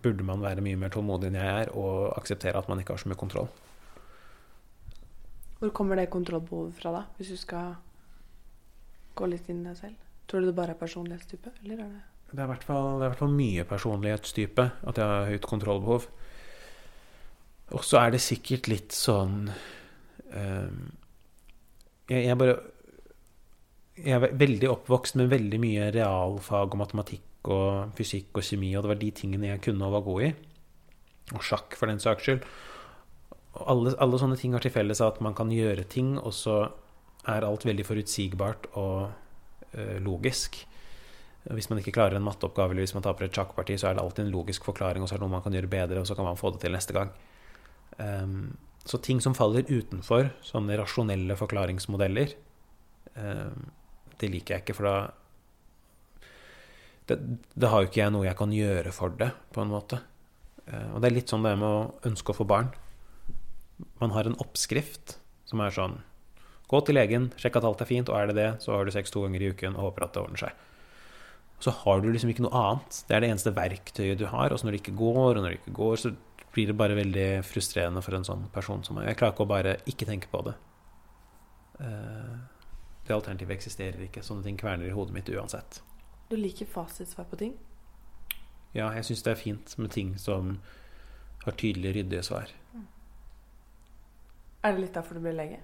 [0.00, 3.02] burde man være mye mer tålmodig enn jeg er, og akseptere at man ikke har
[3.02, 3.50] så mye kontroll.
[5.60, 7.02] Hvor kommer det kontrollbehovet fra, da?
[7.18, 7.74] Hvis du skal
[9.16, 10.06] gå litt inn i deg selv?
[10.30, 13.32] Tror du det bare er personlighetstype, eller er det Det er i hvert fall, fall
[13.34, 16.06] mye personlighetstype at jeg har høyt kontrollbehov.
[17.76, 20.70] Og så er det sikkert litt sånn eh,
[22.10, 22.56] jeg, jeg bare
[24.00, 28.84] Jeg er veldig oppvokst med veldig mye realfag og matematikk og fysikk og kjemi, og
[28.84, 30.30] det var de tingene jeg kunne og var god i.
[31.36, 32.46] Og sjakk, for den saks skyld.
[33.50, 36.62] Alle, alle sånne ting har til felles at man kan gjøre ting, og så
[37.28, 39.10] er alt veldig forutsigbart og
[39.74, 40.60] eh, logisk.
[41.50, 44.04] Hvis man ikke klarer en matteoppgave eller hvis man taper et sjakkparti, så er det
[44.04, 46.16] alltid en logisk forklaring, og så er det noe man kan gjøre bedre, og så
[46.16, 47.12] kan man få det til neste gang.
[47.96, 48.52] Um,
[48.84, 52.34] så ting som faller utenfor sånne rasjonelle forklaringsmodeller,
[53.16, 53.70] um,
[54.20, 54.94] det liker jeg ikke, for da
[57.08, 57.16] det,
[57.56, 59.98] det har jo ikke jeg noe jeg kan gjøre for det, på en måte.
[60.68, 62.68] Uh, og det er litt sånn det med å ønske å få barn.
[64.00, 65.18] Man har en oppskrift
[65.48, 66.00] som er sånn
[66.70, 68.92] Gå til legen, sjekk at alt er fint, og er det det, så har du
[68.94, 70.52] sex to ganger i uken og håper at det ordner seg.
[71.58, 73.00] Så har du liksom ikke noe annet.
[73.08, 74.52] Det er det eneste verktøyet du har.
[74.54, 76.12] Og så når det ikke går, og når det ikke går, så
[76.54, 79.08] blir det bare veldig frustrerende for en sånn person som meg.
[79.10, 80.54] Jeg klarer ikke å bare ikke tenke på det.
[81.80, 82.38] Eh,
[83.06, 84.22] Det alternativet eksisterer ikke.
[84.22, 85.80] Sånne ting kverner i hodet mitt uansett.
[86.30, 87.56] Du liker fasitsvar på ting?
[88.76, 90.60] Ja, jeg syns det er fint med ting som
[91.42, 92.50] Har tydelig, ryddige svar.
[94.60, 95.60] Er det litt derfor du ble lege?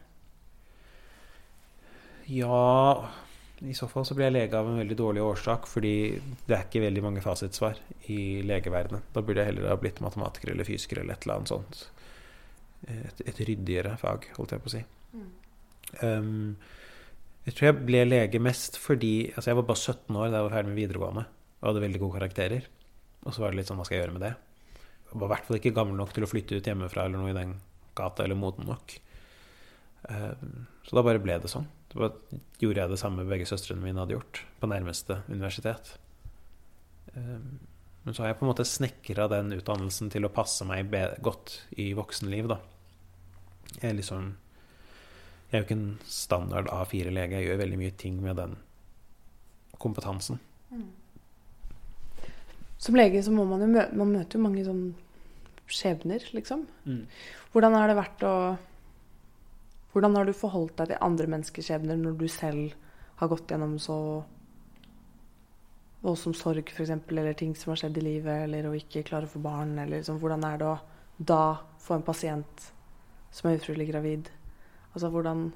[2.33, 3.07] Ja
[3.63, 5.95] I så fall så ble jeg lege av en veldig dårlig årsak, fordi
[6.47, 7.79] det er ikke veldig mange fasitsvar
[8.13, 9.05] i legeverdenen.
[9.15, 11.85] Da burde jeg heller ha blitt matematiker eller fysiker eller et eller annet sånt.
[12.93, 14.83] Et, et ryddigere fag, holdt jeg på å si.
[15.17, 15.31] Mm.
[16.03, 16.57] Um,
[17.47, 20.49] jeg tror jeg ble lege mest fordi Altså, jeg var bare 17 år da jeg
[20.49, 21.25] var ferdig med videregående
[21.57, 22.67] og hadde veldig gode karakterer.
[23.25, 24.35] Og så var det litt sånn, hva skal jeg gjøre med det?
[25.07, 27.33] Jeg var i hvert fall ikke gammel nok til å flytte ut hjemmefra eller noe
[27.33, 27.57] i den
[27.97, 28.97] gata, eller moden nok.
[30.09, 31.67] Um, så da bare ble det sånn.
[31.93, 32.11] Da
[32.61, 35.97] gjorde jeg det samme begge søstrene mine hadde gjort, på nærmeste universitet.
[37.15, 37.59] Um,
[38.07, 40.93] men så har jeg på en måte snekra den utdannelsen til å passe meg
[41.27, 42.61] godt i voksenliv, da.
[43.81, 44.37] Jeg er liksom
[45.51, 47.39] Jeg er jo ikke en standard A4-lege.
[47.39, 48.57] Jeg gjør veldig mye ting med den
[49.79, 50.41] kompetansen.
[50.71, 50.87] Mm.
[52.79, 54.87] Som lege så må man jo møte Man møter jo mange sånn
[55.67, 56.65] skjebner, liksom.
[56.87, 57.05] Mm.
[57.53, 58.35] Hvordan har det vært å
[59.97, 62.75] Hvordan har du forholdt deg til andre menneskers skjebner når du selv
[63.17, 63.97] har gått gjennom så
[66.05, 69.33] voldsom sorg, f.eks., eller ting som har skjedd i livet, eller å ikke klare å
[69.33, 70.75] få barn, eller liksom, hvordan er det å
[71.17, 71.45] da
[71.81, 72.67] få en pasient
[73.33, 74.29] som er ufrivillig gravid?
[74.93, 75.49] Altså hvordan,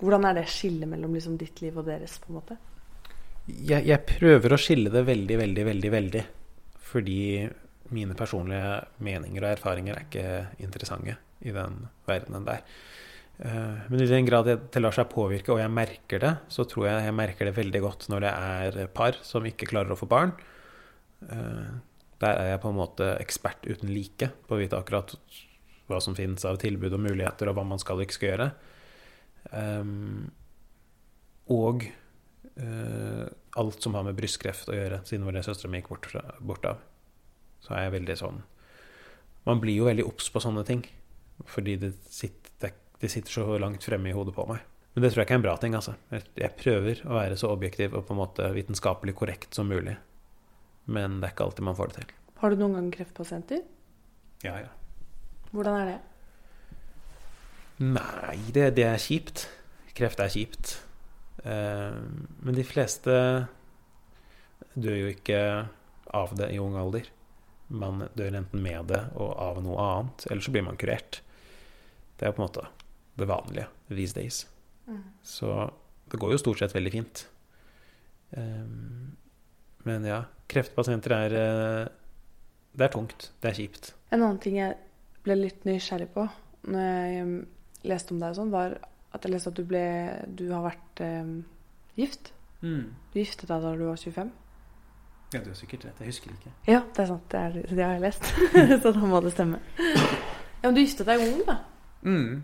[0.00, 2.58] hvordan er det skillet mellom liksom, ditt liv og deres, på en måte?
[3.48, 6.24] Jeg, jeg prøver å skille det veldig, veldig, veldig, veldig.
[6.90, 7.20] Fordi
[7.94, 12.64] mine personlige meninger og erfaringer er ikke interessante i den verdenen der.
[13.38, 16.88] Eh, men i den grad det lar seg påvirke, og jeg merker det, så tror
[16.88, 20.08] jeg jeg merker det veldig godt når det er par som ikke klarer å få
[20.10, 20.34] barn.
[21.28, 21.68] Eh,
[22.18, 25.14] der er jeg på en måte ekspert uten like på å vite akkurat
[25.88, 28.48] hva som finnes av tilbud og muligheter, og hva man skal og ikke skal gjøre.
[29.54, 30.26] Um,
[31.48, 31.86] og
[32.58, 35.92] alt som har med brystkreft å gjøre, siden vår søstre gikk
[36.42, 36.82] bort, av.
[37.64, 38.42] Så er jeg veldig sånn
[39.48, 40.82] Man blir jo veldig obs på sånne ting.
[41.48, 44.60] Fordi det sitter, det sitter, så langt fremme i hodet på meg.
[44.92, 45.76] Men det tror jeg ikke er en bra ting.
[45.78, 45.94] altså.
[46.10, 49.94] Jeg, jeg prøver å være så objektiv og på en måte vitenskapelig korrekt som mulig.
[50.90, 52.14] Men det er ikke alltid man får det til.
[52.42, 53.62] Har du noen gang kreftpasienter?
[54.44, 54.72] Ja, ja.
[55.52, 55.98] Hvordan er det?
[57.78, 59.46] Nei, det, det er kjipt.
[59.98, 60.74] Kreft er kjipt.
[61.44, 62.02] Uh,
[62.42, 63.14] men de fleste
[64.74, 65.40] dør jo ikke
[66.14, 67.06] av det i ung alder.
[67.68, 71.20] Man dør enten med det og av noe annet, eller så blir man kurert.
[72.18, 72.64] Det er på en måte
[73.18, 74.46] det vanlige these days.
[74.86, 75.02] Mm.
[75.22, 75.52] Så
[76.10, 77.24] det går jo stort sett veldig fint.
[78.30, 79.16] Um,
[79.88, 81.86] men ja, kreftpasienter er uh,
[82.72, 83.30] Det er tungt.
[83.40, 83.92] Det er kjipt.
[84.12, 84.76] En annen ting jeg
[85.24, 86.26] ble litt nysgjerrig på
[86.68, 87.28] når jeg
[87.88, 88.74] leste om deg, og sånn, var
[89.14, 89.84] at jeg leste at du, ble,
[90.36, 91.32] du har vært um,
[91.98, 92.32] gift.
[92.60, 92.92] Mm.
[93.12, 94.30] Du giftet deg da du var 25.
[95.32, 95.98] Ja, du har sikkert rett.
[96.00, 96.50] Jeg husker ikke.
[96.70, 97.26] Ja, det er sant.
[97.28, 98.30] Det, er, det har jeg lest.
[98.82, 99.60] så da må det stemme.
[99.76, 101.58] Ja, Men du giftet deg ung, da.
[102.08, 102.38] Mm.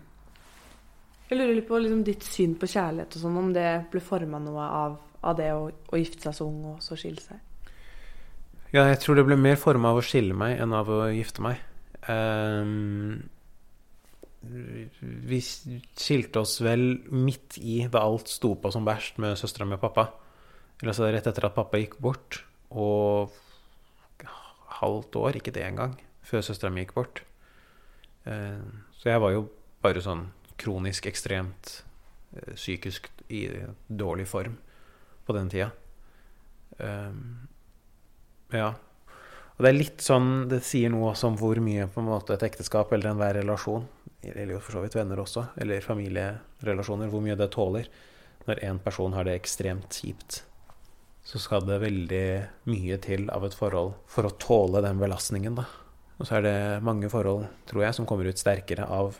[1.25, 4.37] Jeg lurer litt på liksom, ditt syn på kjærlighet og sånn, om det ble forma
[4.43, 7.41] noe av, av det å, å, gifte seg så ung og så skille seg?
[8.75, 11.41] Ja, jeg tror det ble mer forma av å skille meg enn av å gifte
[11.41, 11.63] meg.
[12.05, 13.23] Um,
[14.45, 19.79] vi skilte oss vel midt i da alt sto på som verst med søstera mi
[19.79, 20.11] og pappa.
[20.81, 22.43] Eller altså rett etter at pappa gikk bort,
[22.75, 23.33] og
[24.81, 25.95] halvt år, ikke det engang,
[26.25, 27.23] før søstera mi gikk bort.
[28.27, 28.61] Uh,
[28.97, 29.47] så jeg var jo
[29.85, 30.27] bare sånn
[30.59, 31.79] kronisk ekstremt
[32.35, 33.47] uh, psykisk i
[33.87, 34.57] dårlig form
[35.25, 35.69] på den tida.
[36.79, 37.47] Um,
[38.53, 38.73] ja.
[39.55, 42.35] Og det er litt sånn Det sier noe også om hvor mye på en måte
[42.35, 43.85] et ekteskap eller enhver relasjon,
[44.25, 47.87] eller jo for så vidt venner også, eller familierelasjoner, hvor mye det tåler.
[48.45, 50.43] Når én person har det ekstremt kjipt,
[51.25, 52.25] så skal det veldig
[52.69, 55.65] mye til av et forhold for å tåle den belastningen, da.
[56.19, 59.17] Og så er det mange forhold, tror jeg, som kommer ut sterkere av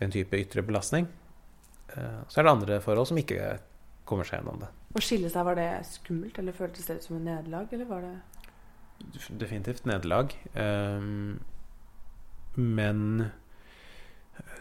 [0.00, 1.06] den type ytre belastning.
[1.94, 3.54] Eh, så er det andre forhold som ikke
[4.08, 4.72] kommer seg gjennom det.
[4.98, 8.16] Å skille seg, var det skummelt, eller føltes det som en nederlag, eller var det
[9.38, 10.34] definitivt nederlag.
[10.54, 11.38] Um,
[12.58, 13.28] men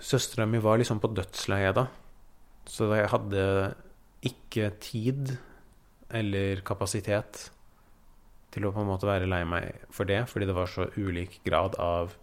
[0.03, 1.88] søstera mi var liksom på dødsleiet da.
[2.67, 3.43] Så jeg hadde
[4.27, 5.38] ikke tid
[6.10, 7.47] eller kapasitet
[8.53, 11.41] til å på en måte være lei meg for det, fordi det var så ulik
[11.45, 12.16] grad av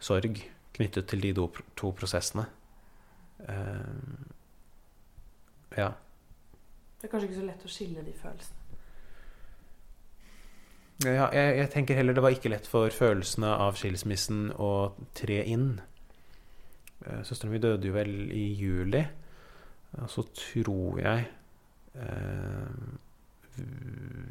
[0.00, 0.42] sorg
[0.76, 2.46] knyttet til de to prosessene.
[3.40, 4.28] Uh,
[5.76, 5.90] ja.
[7.00, 8.56] Det er kanskje ikke så lett å skille de følelsene?
[11.00, 15.38] Ja, jeg, jeg, tenker heller det var ikke lett for følelsene av skilsmissen å tre
[15.48, 15.78] inn.
[17.06, 19.00] Eh, søsteren min døde jo vel i juli.
[19.96, 21.24] Og så tror jeg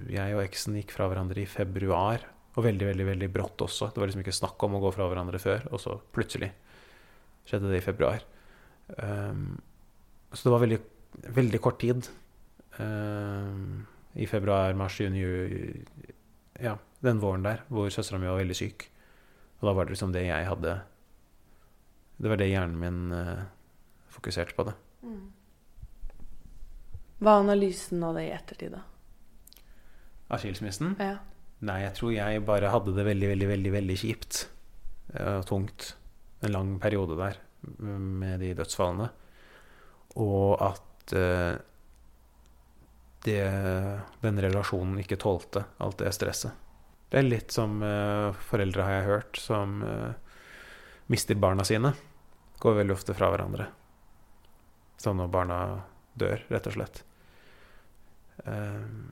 [0.09, 2.23] Jeg og eksen gikk fra hverandre i februar
[2.55, 3.91] Og veldig, veldig veldig brått også.
[3.91, 6.49] Det var liksom ikke snakk om å gå fra hverandre før, og så plutselig
[7.47, 8.23] skjedde det i februar.
[8.97, 9.59] Um,
[10.33, 10.79] så det var veldig,
[11.37, 12.09] veldig kort tid.
[12.79, 13.85] Um,
[14.17, 15.23] I februar, mars, juni,
[16.59, 18.89] Ja, den våren der hvor søstera mi var veldig syk.
[19.61, 20.81] Og da var det liksom det jeg hadde
[22.19, 23.13] Det var det hjernen min
[24.09, 24.67] fokuserte på.
[24.67, 24.75] det.
[25.03, 25.38] Mm.
[27.19, 28.83] Hva er analysen av det i ettertid, da?
[30.29, 30.95] Av skilsmissen?
[31.01, 31.17] Ja.
[31.67, 34.45] Nei, jeg tror jeg bare hadde det veldig, veldig, veldig veldig kjipt
[35.19, 35.93] og tungt
[36.45, 37.39] en lang periode der
[37.79, 39.09] med de dødsfallene.
[40.19, 41.57] Og at uh,
[43.25, 43.41] det,
[44.23, 46.55] den relasjonen ikke tålte alt det stresset.
[47.09, 50.13] Det er litt som uh, foreldre, har jeg hørt, som uh,
[51.11, 51.93] mister barna sine.
[52.59, 53.67] Går veldig ofte fra hverandre.
[54.99, 55.59] Sånn når barna
[56.19, 57.03] dør, rett og slett.
[58.45, 59.09] Um,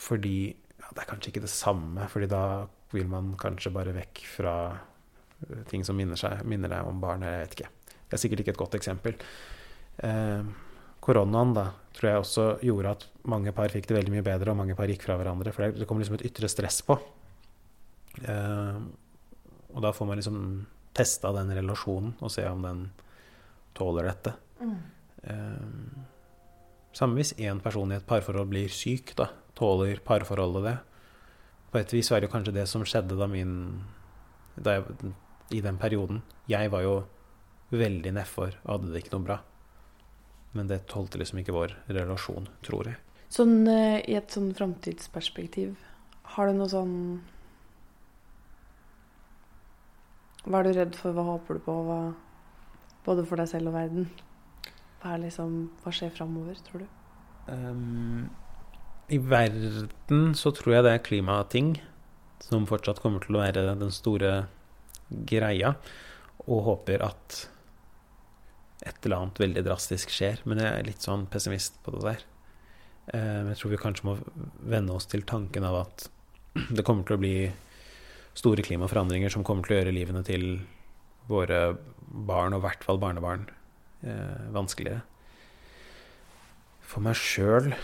[0.00, 2.44] fordi ja, Det er kanskje ikke det samme, fordi da
[2.94, 7.28] vil man kanskje bare vekk fra eh, ting som minner, seg, minner deg om barnet.
[7.28, 7.70] Jeg vet ikke.
[8.08, 9.20] Det er sikkert ikke et godt eksempel.
[10.02, 10.48] Eh,
[11.04, 11.66] koronaen da,
[11.96, 14.90] tror jeg også gjorde at mange par fikk det veldig mye bedre, og mange par
[14.90, 15.52] gikk fra hverandre.
[15.54, 16.96] For det kom liksom et ytre stress på.
[18.24, 18.80] Eh,
[19.70, 20.40] og da får man liksom
[20.96, 22.86] testa den relasjonen og se om den
[23.78, 24.34] tåler dette.
[24.58, 24.78] Mm.
[25.22, 26.08] Eh,
[26.96, 30.76] samme hvis én person i et parforhold blir syk, da tåler parforholdet det?
[31.70, 33.54] På et vis var det kanskje det som skjedde da min
[34.60, 35.12] da jeg,
[35.50, 36.22] I den perioden.
[36.50, 36.94] Jeg var jo
[37.70, 39.38] veldig nedfor og hadde det ikke noe bra.
[40.54, 42.98] Men det tålte liksom ikke vår relasjon, tror jeg.
[43.30, 45.76] Sånn uh, i et sånn framtidsperspektiv,
[46.34, 46.96] har du noe sånn
[50.40, 51.98] Hva er du redd for, hva håper du på, hva,
[53.04, 54.06] både for deg selv og verden?
[55.00, 56.88] Hva, liksom, hva skjer framover, tror du?
[57.50, 58.28] Um,
[59.10, 61.72] i verden så tror jeg det er klimating
[62.44, 64.44] som fortsatt kommer til å være den store
[65.08, 65.74] greia,
[66.46, 67.40] og håper at
[68.86, 70.40] et eller annet veldig drastisk skjer.
[70.48, 72.26] Men jeg er litt sånn pessimist på det der.
[73.10, 74.16] Um, jeg tror vi kanskje må
[74.60, 76.06] venne oss til tanken av at
[76.76, 77.34] det kommer til å bli
[78.36, 80.44] store klimaforandringer som kommer til å gjøre livene til
[81.30, 81.74] våre
[82.10, 83.48] barn, og i hvert fall barnebarn,
[84.00, 85.02] vanskeligere.
[86.90, 87.74] For meg sjøl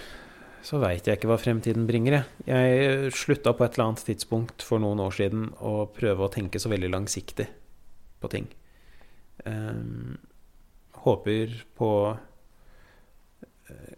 [0.66, 2.24] så veit jeg ikke hva fremtiden bringer.
[2.42, 6.32] Jeg, jeg slutta på et eller annet tidspunkt for noen år siden å prøve å
[6.32, 7.46] tenke så veldig langsiktig
[8.22, 8.48] på ting.
[9.46, 10.16] Um,
[11.04, 13.92] håper på uh,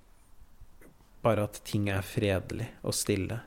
[1.24, 3.40] bare at ting er fredelig og stille,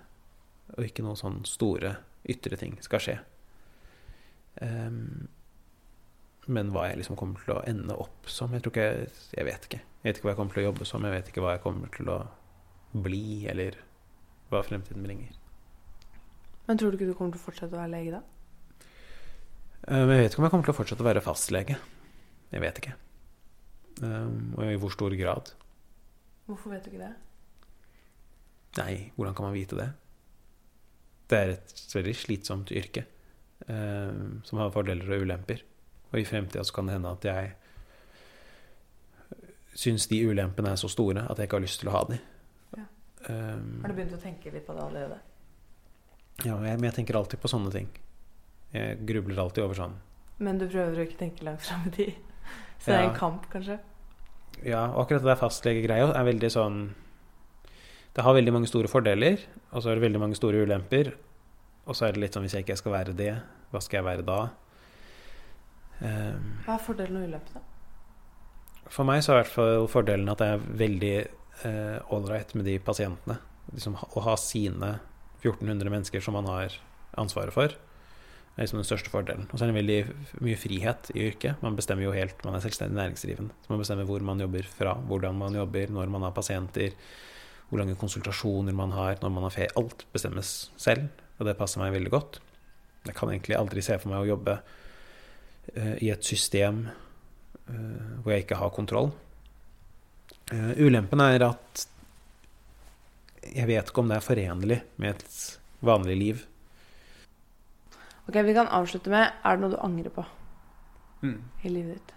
[0.74, 1.94] og ikke noen sånne store
[2.32, 3.18] ytre ting skal skje.
[4.66, 5.30] Um,
[6.52, 8.88] men hva jeg liksom kommer til å ende opp som Jeg tror ikke
[9.38, 9.82] Jeg vet ikke.
[10.02, 11.06] Jeg vet ikke hva jeg kommer til å jobbe som.
[11.06, 12.18] Jeg vet ikke hva jeg kommer til å
[12.92, 13.78] bli, eller
[14.52, 15.38] hva fremtiden bringer.
[16.68, 18.22] Men tror du ikke du kommer til å fortsette å være lege da?
[19.88, 21.78] Eh, jeg vet ikke om jeg kommer til å fortsette å være fastlege.
[22.52, 22.98] Jeg vet ikke.
[24.02, 25.54] Um, og i hvor stor grad.
[26.50, 27.14] Hvorfor vet du ikke det?
[28.82, 29.90] Nei, hvordan kan man vite det?
[31.32, 33.06] Det er et veldig slitsomt yrke
[33.68, 35.64] um, som har fordeler og ulemper.
[36.12, 37.54] Og i fremtida så kan det hende at jeg
[39.82, 42.20] syns de ulempene er så store at jeg ikke har lyst til å ha de.
[43.30, 45.20] Um, har du begynt å tenke litt på det allerede?
[46.42, 47.88] Ja, jeg, men jeg tenker alltid på sånne ting.
[48.74, 49.96] Jeg grubler alltid over sånn.
[50.42, 52.14] Men du prøver å ikke tenke langt fram i tid?
[52.82, 53.78] Så det er en kamp, kanskje?
[54.66, 56.80] Ja, og akkurat det der fastlegegreia er veldig sånn
[58.12, 59.40] Det har veldig mange store fordeler,
[59.72, 61.14] og så er det veldig mange store ulemper.
[61.86, 63.32] Og så er det litt sånn hvis jeg ikke skal være det,
[63.72, 64.40] hva skal jeg være da?
[66.02, 67.68] Um, hva er fordelen og ulempen?
[68.92, 71.16] For meg så er i hvert fall fordelen at jeg er veldig
[72.12, 73.38] ålreit eh, med de pasientene.
[73.72, 74.96] Liksom, å ha sine
[75.42, 76.76] 1400 mennesker som man har
[77.20, 77.74] ansvaret for,
[78.56, 79.48] er liksom den største fordelen.
[79.50, 81.62] Og så er det veldig mye frihet i yrket.
[81.64, 83.56] Man bestemmer jo helt, man er selvstendig næringsdrivende.
[83.64, 86.98] Så man bestemmer hvor man jobber fra, hvordan man jobber, når man har pasienter,
[87.70, 89.76] hvor lange konsultasjoner man har, når man har ferie.
[89.80, 91.08] Alt bestemmes selv,
[91.40, 92.42] og det passer meg veldig godt.
[93.08, 94.60] Jeg kan egentlig aldri se for meg å jobbe
[95.72, 96.86] i et system
[97.70, 99.12] uh, hvor jeg ikke har kontroll.
[100.52, 101.88] Uh, ulempen er at
[103.42, 105.38] jeg vet ikke om det er forenlig med et
[105.82, 106.42] vanlig liv.
[108.28, 110.24] Ok, Vi kan avslutte med Er det noe du angrer på
[111.22, 111.42] mm.
[111.64, 112.14] i livet ditt?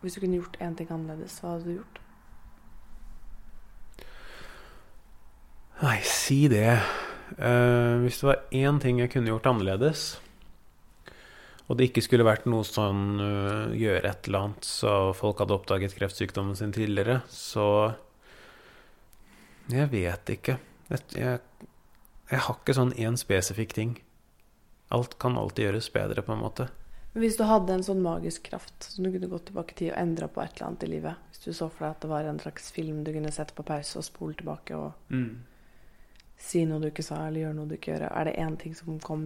[0.00, 1.98] Hvis du kunne gjort én ting annerledes, hva hadde du gjort?
[5.82, 6.78] Nei, si det.
[7.36, 10.20] Uh, hvis det var én ting jeg kunne gjort annerledes,
[11.70, 15.54] og det ikke skulle vært noe sånn uh, gjøre et eller annet så folk hadde
[15.54, 17.94] oppdaget kreftsykdommen sin tidligere, så
[19.70, 20.56] Jeg vet ikke.
[20.88, 21.38] Jeg, jeg,
[22.32, 23.92] Jeg har ikke sånn én spesifikk ting.
[24.90, 26.66] Alt kan alltid gjøres bedre, på en måte.
[27.14, 30.26] Hvis du hadde en sånn magisk kraft som du kunne gått tilbake til og endra
[30.30, 32.38] på et eller annet i livet Hvis du så for deg at det var en
[32.38, 34.92] slags film du kunne sette på pause og spole tilbake og
[36.40, 38.76] si noe du ikke sa, eller gjøre noe du ikke gjør, er det én ting
[38.78, 39.24] som kom,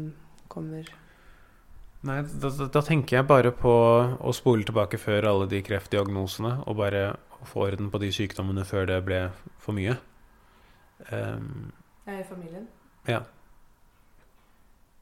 [0.48, 0.88] kommer
[2.04, 6.76] Nei, da, da, tenker jeg bare på å spole tilbake før alle de kreftdiagnosene, og
[6.82, 7.14] bare
[7.48, 9.20] få orden på de sykdommene før det ble
[9.62, 9.96] for mye.
[11.08, 11.72] Um,
[12.08, 12.68] I familien?
[13.08, 13.24] ja.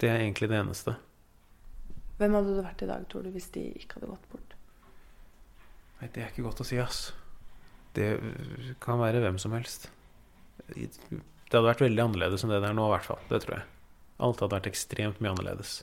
[0.02, 0.96] Det er egentlig det eneste.
[2.18, 4.56] Hvem hadde du vært i dag, tror du, hvis de ikke hadde gått bort?
[6.00, 7.12] Nei, det er ikke godt å si, ass.
[7.94, 8.08] Det
[8.82, 9.86] kan være hvem som helst.
[10.74, 10.90] Det
[11.52, 13.22] hadde vært veldig annerledes enn det det er nå, i hvert fall.
[13.30, 13.68] Det tror jeg.
[14.26, 15.82] Alt hadde vært ekstremt mye annerledes.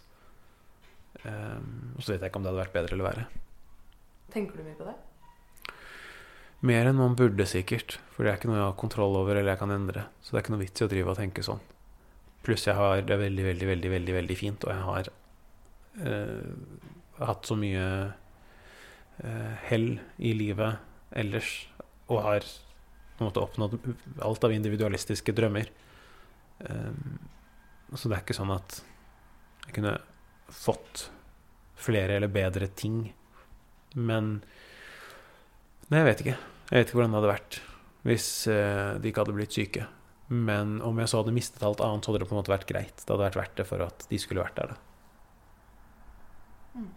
[1.28, 3.28] Um, og så vet jeg ikke om det hadde vært bedre eller verre.
[4.34, 4.96] Tenker du mye på det?
[6.70, 7.98] Mer enn man burde, sikkert.
[8.14, 10.06] For det er ikke noe jeg har kontroll over eller jeg kan endre.
[10.20, 11.62] Så det er ikke noe vits i å drive og tenke sånn.
[12.44, 15.10] Pluss jeg har det veldig, veldig, veldig, veldig, veldig fint, og jeg har
[16.08, 17.86] eh, hatt så mye
[19.24, 19.90] eh, hell
[20.24, 21.52] i livet ellers,
[22.08, 23.76] og har på en måte oppnådd
[24.24, 25.72] alt av individualistiske drømmer.
[26.64, 26.94] Eh,
[27.96, 28.80] så det er ikke sånn at
[29.66, 29.98] jeg kunne
[30.54, 31.10] fått
[31.80, 33.04] flere eller bedre ting.
[33.96, 34.40] Men
[35.90, 36.38] Nei, jeg vet ikke.
[36.70, 37.62] Jeg vet ikke hvordan det hadde vært
[38.08, 39.88] hvis uh, de ikke hadde blitt syke.
[40.30, 42.70] Men om jeg så hadde mistet alt annet, så hadde det på en måte vært
[42.70, 43.02] greit.
[43.02, 44.78] Det hadde vært verdt det for at de skulle vært der, da.
[46.78, 46.92] Mm.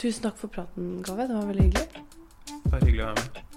[0.00, 1.28] Tusen takk for praten, Gave.
[1.28, 2.06] Det var veldig hyggelig.
[2.64, 3.51] Bare hyggelig å være med.